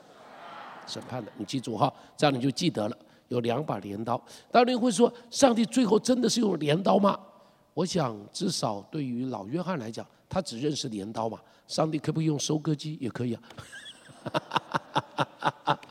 [0.86, 1.32] 审判的。
[1.38, 2.96] 你记住哈，这样你就记得了。
[3.28, 4.22] 有两把镰刀。
[4.50, 7.18] 当然你会说，上帝最后真的是用镰刀吗？
[7.72, 11.40] 我想，至少对于老约翰来讲，他只认识镰刀嘛。
[11.66, 12.98] 上帝可不可以用收割机？
[13.00, 13.42] 也可以啊。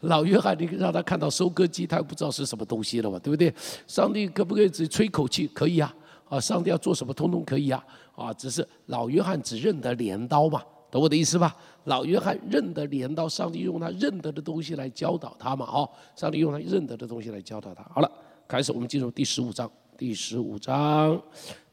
[0.00, 3.52] 老约翰，你让他看到收割机，他又不知道是什么东西了嘛，对不对？
[3.86, 5.46] 上帝可不可以只吹口气？
[5.48, 5.94] 可以啊，
[6.28, 7.84] 啊，上帝要做什么，通通可以啊，
[8.14, 11.54] 啊，只是老约翰只认得镰刀嘛，懂我的意思吧？
[11.84, 17.82] 老约翰认得镰刀，上帝用他认得的东西来教导他嘛，哦，上帝用他认得的东西来教导他。
[17.94, 18.10] 好了，
[18.48, 21.20] 开始，我们进入第十五章，第十五章，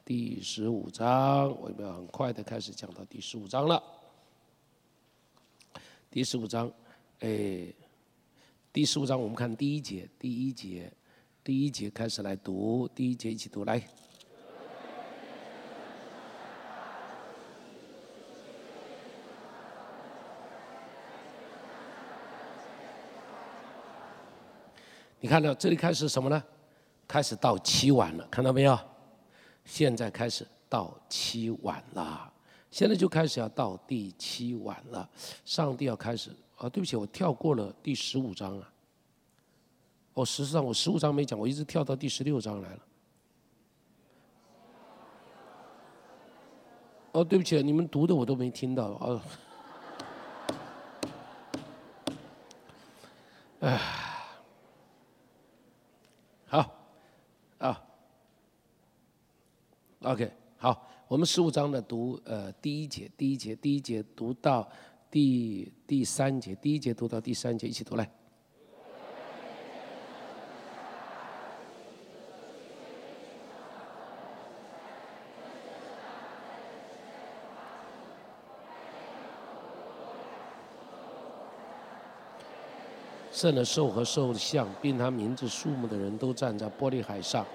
[0.04, 3.82] 第十五章，我们要很快的开始讲到第十五章了。
[6.12, 6.70] 第十五章，
[7.22, 7.74] 哎。
[8.78, 10.94] 第十五章，我们看第一节，第一节，
[11.44, 13.82] 第一节开始来读，第一节一起读来。
[25.20, 26.44] 你看到这里开始什么呢？
[27.08, 28.80] 开始到七晚了，看到没有？
[29.66, 32.32] 现在开始到七晚了，
[32.70, 35.10] 现在就开始要到第七晚了。
[35.44, 36.30] 上帝要开始。
[36.58, 38.74] 啊，对不起，我跳过了第十五章啊。
[40.16, 42.80] 哦，实际上我十五章没讲，我一直跳到第十六章来了。
[47.12, 49.24] 哦，对不起，你们读的我都没听到啊。
[53.60, 53.80] 哎，
[56.48, 56.76] 好，
[57.60, 57.84] 啊
[60.02, 64.68] ，OK，好，我们十五章的读呃第一节，第一节，第一节读到。
[65.10, 68.10] 第第三节，第一节读到第三节，一起读来。
[83.32, 87.46] 圣的兽和兽的像，并他名字数目的人都站在玻璃海上，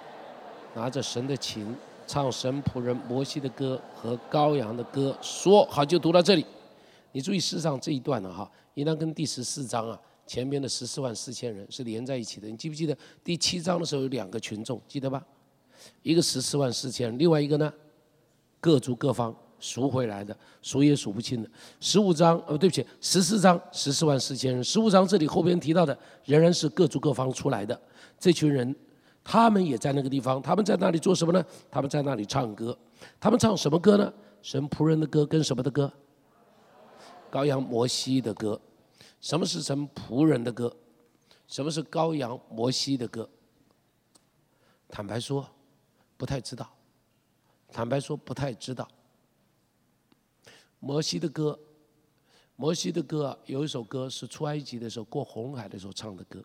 [0.75, 1.77] 拿着神的琴，
[2.07, 6.47] 唱神仆人摩西的歌和羔羊的歌，说好就读到这里。
[7.13, 12.49] 你注意，事实上这一段呢，哈，应当跟第十四章啊前边的十四万四千人是连在一起的。
[12.49, 15.25] 你记不记得第七章的时候有两个群众，记得吧？
[16.03, 17.73] 一个十四万四千人，另外一个呢，
[18.61, 21.51] 各族各方赎回来的，数也数不清的。
[21.81, 24.63] 十五章，哦，对不起，十四章十四万四千人。
[24.65, 27.79] 十五章这里后边提到的仍然是各族各方出来的
[28.19, 28.75] 这群人，
[29.23, 31.45] 他们也在那个地方，他们在那里做什么呢？
[31.71, 32.77] 他们在那里唱歌，
[33.21, 34.13] 他们唱什么歌呢？
[34.41, 35.93] 神仆人的歌跟什么的歌？
[37.33, 38.61] 羔羊摩西的歌，
[39.19, 40.77] 什么是神仆人的歌？
[41.49, 43.27] 什么是羔羊摩西的歌？
[44.87, 45.49] 坦白说，
[46.19, 46.71] 不太知道。
[47.69, 48.87] 坦白说，不太知道。
[50.79, 51.59] 摩西的歌，
[52.55, 56.45] 摩西的歌有一首歌是出埃及的时候过红海的时候唱的歌。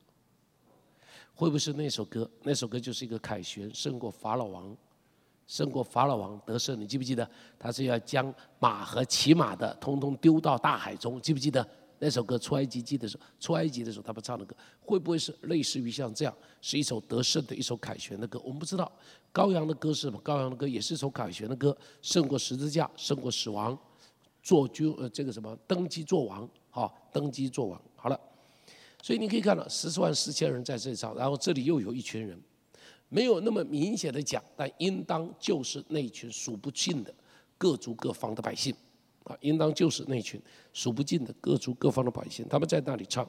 [1.36, 2.32] 会不会是那首歌？
[2.44, 4.76] 那首歌就是一个凯旋，胜过法老王。
[5.48, 7.28] 胜过法老王得胜，你记不记得？
[7.58, 11.66] 他是要将马和骑马的通通丢到大海中，记不记得？
[12.00, 18.40] 那首歌出埃及记的时候，出埃及的时候他们唱的歌，会不会是类似于像这样，是一首得胜的一首凯旋的歌？
[18.44, 18.92] 我们不知道。
[19.34, 20.22] 羔羊的歌是什么？
[20.22, 23.76] 羔羊的歌也是一首凯旋的歌，胜过十字架，胜过死亡，
[24.44, 27.82] 做君呃这个什么登基做王，哈，登基做王。
[27.96, 28.20] 好了，
[29.02, 32.40] 所以你可以看到十四万四千人在这里唱，然后这里又有一群人。
[33.10, 37.14] 没有那么明显的讲，但应当就是那群数不尽的
[37.58, 38.76] 各族各方的百姓，
[39.24, 40.40] 啊，应当就是那群
[40.74, 43.28] 数不尽的各族各方的百姓，他们在那里唱，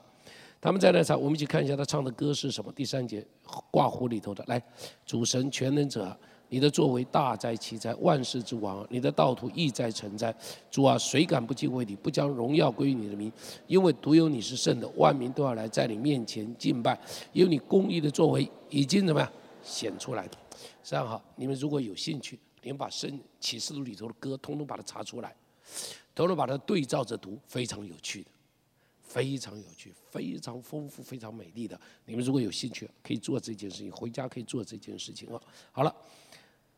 [0.61, 2.73] 他们在那唱，我们一起看一下他唱的歌是什么。
[2.73, 3.25] 第三节
[3.71, 4.61] 挂壶里头的，来，
[5.07, 6.17] 主神全能者，
[6.49, 10.35] 你的作为大哉奇哉，万事之王，你的道途意在成哉。
[10.71, 13.33] 主啊，谁敢不敬畏你，不将荣耀归于你的名？
[13.69, 16.99] 因为独有你是圣的，万民都要来在你面前敬拜，
[17.33, 19.33] 因为你公义的作为已经怎么样？
[19.69, 20.39] 显出来的，
[20.83, 25.37] 这样哈，你们如果有兴趣，你们把《圣启示录》里头的歌通通把它查出来，
[26.15, 28.31] 通通把它对照着读，非常有趣的，
[29.03, 31.79] 非常有趣，非常丰富，非常美丽的。
[32.07, 35.41] 你们如果有兴趣，可以做这件事情，回家可以做这件事情啊。
[35.71, 35.95] 好了，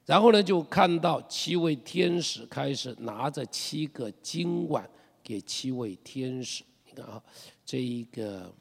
[0.05, 4.91] 然后呢，就看到七位天使开始拿着七个金碗
[5.22, 6.64] 给七位天使。
[6.86, 7.22] 你看啊，
[7.64, 8.53] 这一个，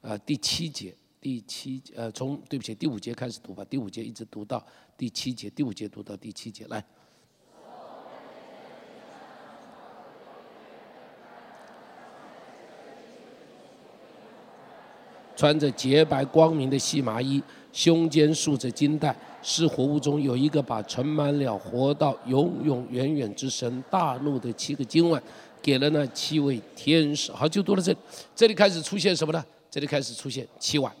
[0.00, 0.94] 呃，第七节。
[1.26, 3.64] 第七呃，从对不起，第五节开始读吧。
[3.68, 4.64] 第五节一直读到
[4.96, 6.80] 第七节，第五节读到第七节，来。
[15.34, 19.12] 穿着洁白光明的细麻衣，胸间束着金带，
[19.42, 25.20] 是活物中有一个把盛满了活到永永远远之神大怒的七个金碗，
[25.60, 27.32] 给了那七位天使。
[27.32, 27.98] 好，就读到这里。
[28.36, 29.44] 这里开始出现什么呢？
[29.68, 30.94] 这里开始出现七碗。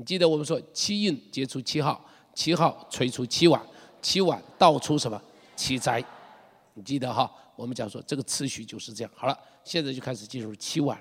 [0.00, 3.60] 你记得我们说七印结出七号，七号吹出七碗，
[4.00, 5.22] 七碗倒出什么？
[5.54, 6.02] 七灾。
[6.72, 7.30] 你记得哈？
[7.54, 9.12] 我们讲说这个次序就是这样。
[9.14, 10.98] 好了，现在就开始进入七碗，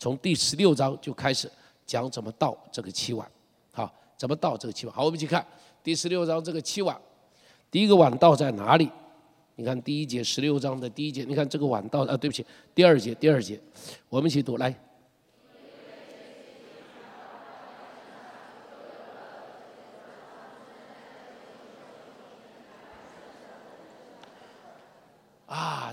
[0.00, 1.48] 从第十六章就开始
[1.86, 3.30] 讲怎么倒这个七碗。
[3.70, 4.92] 好，怎么倒这个七碗？
[4.96, 5.46] 好，我们一起看
[5.84, 7.00] 第十六章这个七碗，
[7.70, 8.90] 第一个碗倒在哪里？
[9.54, 12.44] 你看第一节十六章的第一节，你看这个碗倒啊，对不起，
[12.74, 13.60] 第二节第二节，
[14.08, 14.74] 我们一起读来。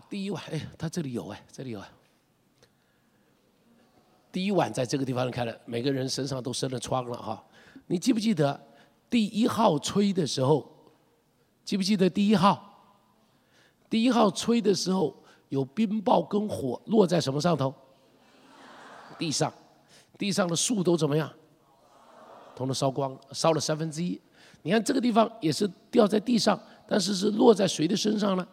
[0.09, 1.81] 第一碗，哎，他这里有哎，这里有。
[4.31, 7.43] 第一碗在这个地方开了，每个人身上都生了疮了哈。
[7.87, 8.59] 你记不记得
[9.09, 10.69] 第一号吹的时候？
[11.63, 12.63] 记不记得第一号？
[13.89, 15.15] 第一号吹的时候，
[15.49, 17.73] 有冰雹跟火落在什么上头？
[19.17, 19.51] 地上，
[20.17, 21.31] 地上的树都怎么样？
[22.55, 24.19] 通通烧光，烧了三分之一。
[24.61, 28.47] 你看这个地方也是掉在地上，但是是落在谁的身上呢？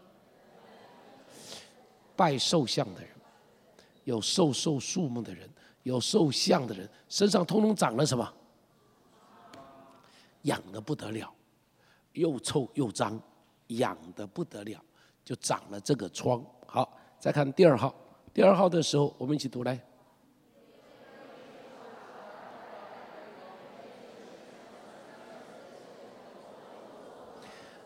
[2.16, 3.10] 拜兽像的人，
[4.04, 5.48] 有兽兽树木的人，
[5.82, 8.32] 有兽像的人，身上通通长了什么？
[10.42, 11.32] 痒的不得了，
[12.12, 13.20] 又臭又脏，
[13.68, 14.80] 痒的不得了，
[15.24, 16.44] 就长了这个疮。
[16.66, 17.94] 好，再看第二号，
[18.32, 19.80] 第二号的时候，我们一起读来。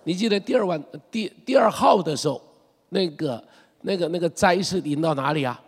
[0.05, 2.43] 你记得第二晚第第二号的时候，
[2.91, 3.43] 那个。
[3.83, 5.61] 那个那个灾是临到哪里啊？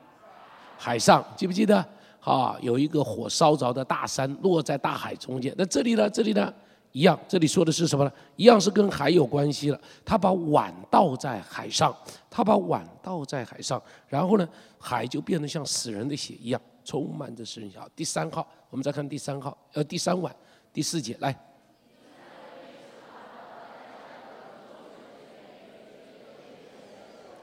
[0.78, 1.84] 海上，记不记得？
[2.20, 5.54] 啊，有一个火烧着的大山落在大海中间。
[5.56, 6.08] 那这里呢？
[6.10, 6.52] 这里呢？
[6.92, 8.12] 一样，这里说的是什么呢？
[8.36, 9.80] 一样是跟海有关系了。
[10.04, 11.94] 他把碗倒在海上，
[12.28, 14.48] 他把碗倒在海上，然后呢，
[14.78, 17.78] 海就变得像死人的血一样，充满着死人血。
[17.94, 20.34] 第三号，我们再看第三号，呃，第三碗，
[20.72, 21.34] 第四节，来。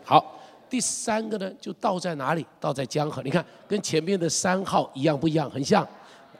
[0.03, 0.36] 好。
[0.69, 2.45] 第三个呢，就倒在哪里？
[2.59, 3.21] 倒在江河。
[3.23, 5.49] 你看，跟前面的三号一样不一样？
[5.49, 5.87] 很像，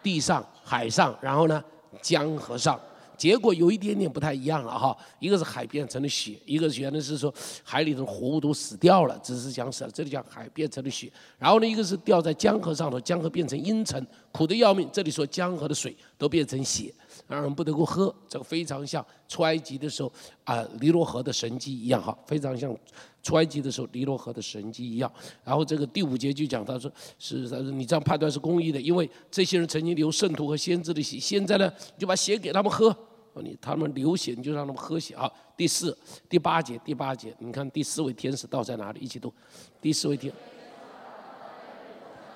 [0.04, 1.64] 地上、海上，然后呢，
[2.02, 2.80] 江河上。
[3.18, 4.96] 结果有一点点不太一样了哈。
[5.20, 7.34] 一个是海变成了血，一个是原来是说
[7.64, 9.90] 海里的活物都死掉了，只是讲死了。
[9.92, 11.12] 这里讲海变成了血。
[11.40, 14.88] 然后呢，一个是掉在江河上头，江河变成阴沉，苦的要命。
[14.94, 16.94] 这里说江河的水都变成血，
[17.28, 18.14] 让人不得不喝。
[18.28, 20.12] 这个非常像出埃及的时候
[20.44, 22.76] 啊，尼罗河的神迹一样哈，非常像。
[23.24, 25.12] 出埃及的时候，尼罗河的神迹一样。
[25.44, 26.90] 然后这个第五节就讲，他说
[27.20, 32.96] 是他说你这样判断是公义的，因为这些人曾经流圣徒和先知的血，现在呢就把血给他们喝。
[33.44, 35.32] 你他们流血，你就让他们喝血啊。
[35.56, 35.96] 第四、
[36.28, 39.00] 第八节，第八节，你看第四位天使到在哪里？
[39.00, 39.32] 一起读。
[39.80, 40.34] 第四位天，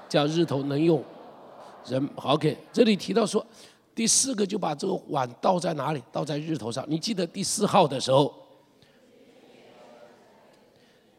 [0.07, 1.03] 叫日头能用
[1.87, 2.07] 人。
[2.17, 3.43] OK，这里提到说，
[4.01, 6.01] 第四个就把这个碗倒在哪里？
[6.11, 6.83] 倒在日头上。
[6.87, 8.33] 你记得第四号的时候。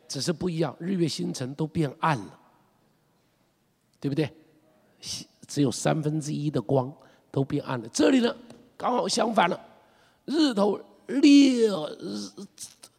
[0.09, 2.41] 只是不一样，日月星辰都变暗了，
[4.01, 4.29] 对不对？
[5.47, 6.93] 只有三分之一的光
[7.31, 7.89] 都变暗了。
[7.93, 8.35] 这里呢，
[8.77, 9.61] 刚好相反了，
[10.25, 10.77] 日头
[11.07, 11.71] 烈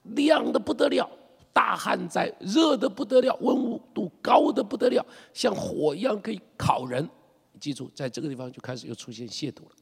[0.04, 1.10] 亮的不得了，
[1.52, 7.06] 大旱灾，热的不得了，温度高的不得了，像火一样可以烤人。
[7.64, 9.76] 记住，在这个地方就开始又出现亵渎了。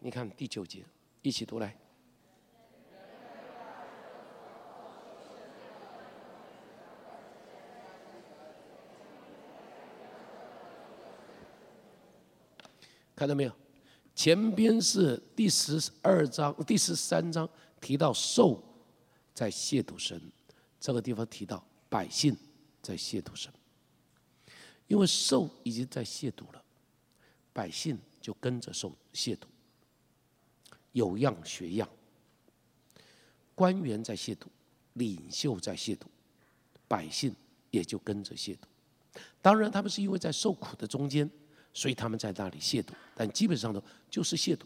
[0.00, 0.84] 你看第九节，
[1.22, 1.74] 一起读来。
[13.16, 13.52] 看到没有？
[14.14, 17.48] 前边是第十二章、第十三章
[17.80, 18.62] 提到兽
[19.32, 20.20] 在亵渎神，
[20.78, 22.36] 这个地方提到百姓
[22.82, 23.50] 在亵渎神，
[24.90, 26.60] 因为兽已经在亵渎了，
[27.52, 29.44] 百姓就跟着受亵渎，
[30.90, 31.88] 有样学样，
[33.54, 34.46] 官员在亵渎，
[34.94, 36.06] 领袖在亵渎，
[36.88, 37.32] 百姓
[37.70, 39.20] 也就跟着亵渎。
[39.40, 41.30] 当然，他们是因为在受苦的中间。
[41.72, 43.80] 所以他们在那里亵渎，但基本上呢
[44.10, 44.64] 就是亵渎，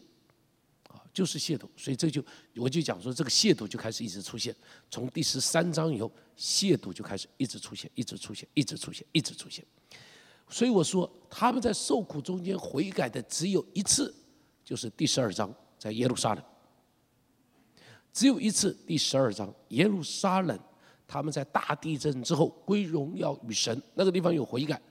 [0.89, 1.69] 啊，就是亵渎。
[1.77, 2.25] 所以这就
[2.55, 4.55] 我就讲说，这个亵渎就开始一直出现，
[4.89, 9.63] 从第十三章以后，亵渎就开始一直出现，一直出现，一直出现，一直出现。
[10.49, 14.13] 所以我说他们在受苦中间悔改的只有一次，
[14.63, 16.43] 就是第十二章在耶路撒冷，
[18.11, 20.59] 只有一次第十二章耶路撒冷，
[21.07, 24.81] 他们在大地震之后归荣耀与神，那个地方有悔改，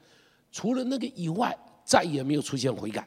[0.51, 1.57] 除了那个以外。
[1.87, 3.07] 再也没有出现悔改，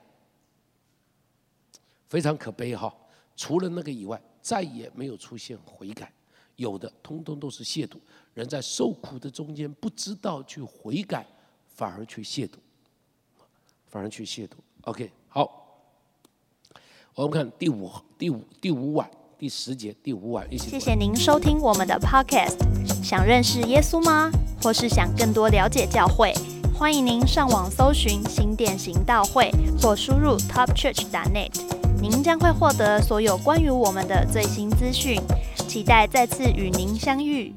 [2.05, 2.95] 非常可悲哈！
[3.35, 6.13] 除了那个以外，再也没有出现悔改，
[6.57, 7.97] 有的通通都是亵渎。
[8.35, 11.25] 人在受苦的中间，不知道去悔改，
[11.77, 12.55] 反而去亵渎，
[13.87, 14.53] 反而去亵渎。
[14.81, 15.83] OK，好，
[17.13, 20.71] 我们看第五、第五、第五晚、第十节、第五晚一起。
[20.71, 22.57] 谢谢您收听我们的 Podcast。
[23.03, 24.31] 想认识耶稣吗？
[24.63, 26.33] 或是想更多了解教会？
[26.73, 31.51] 欢迎您上网搜寻新店行道会，或输入 topchurch.net，
[32.01, 35.21] 您将会获得所有关于我们的最新资讯。
[35.67, 37.53] 期待再次与您相遇。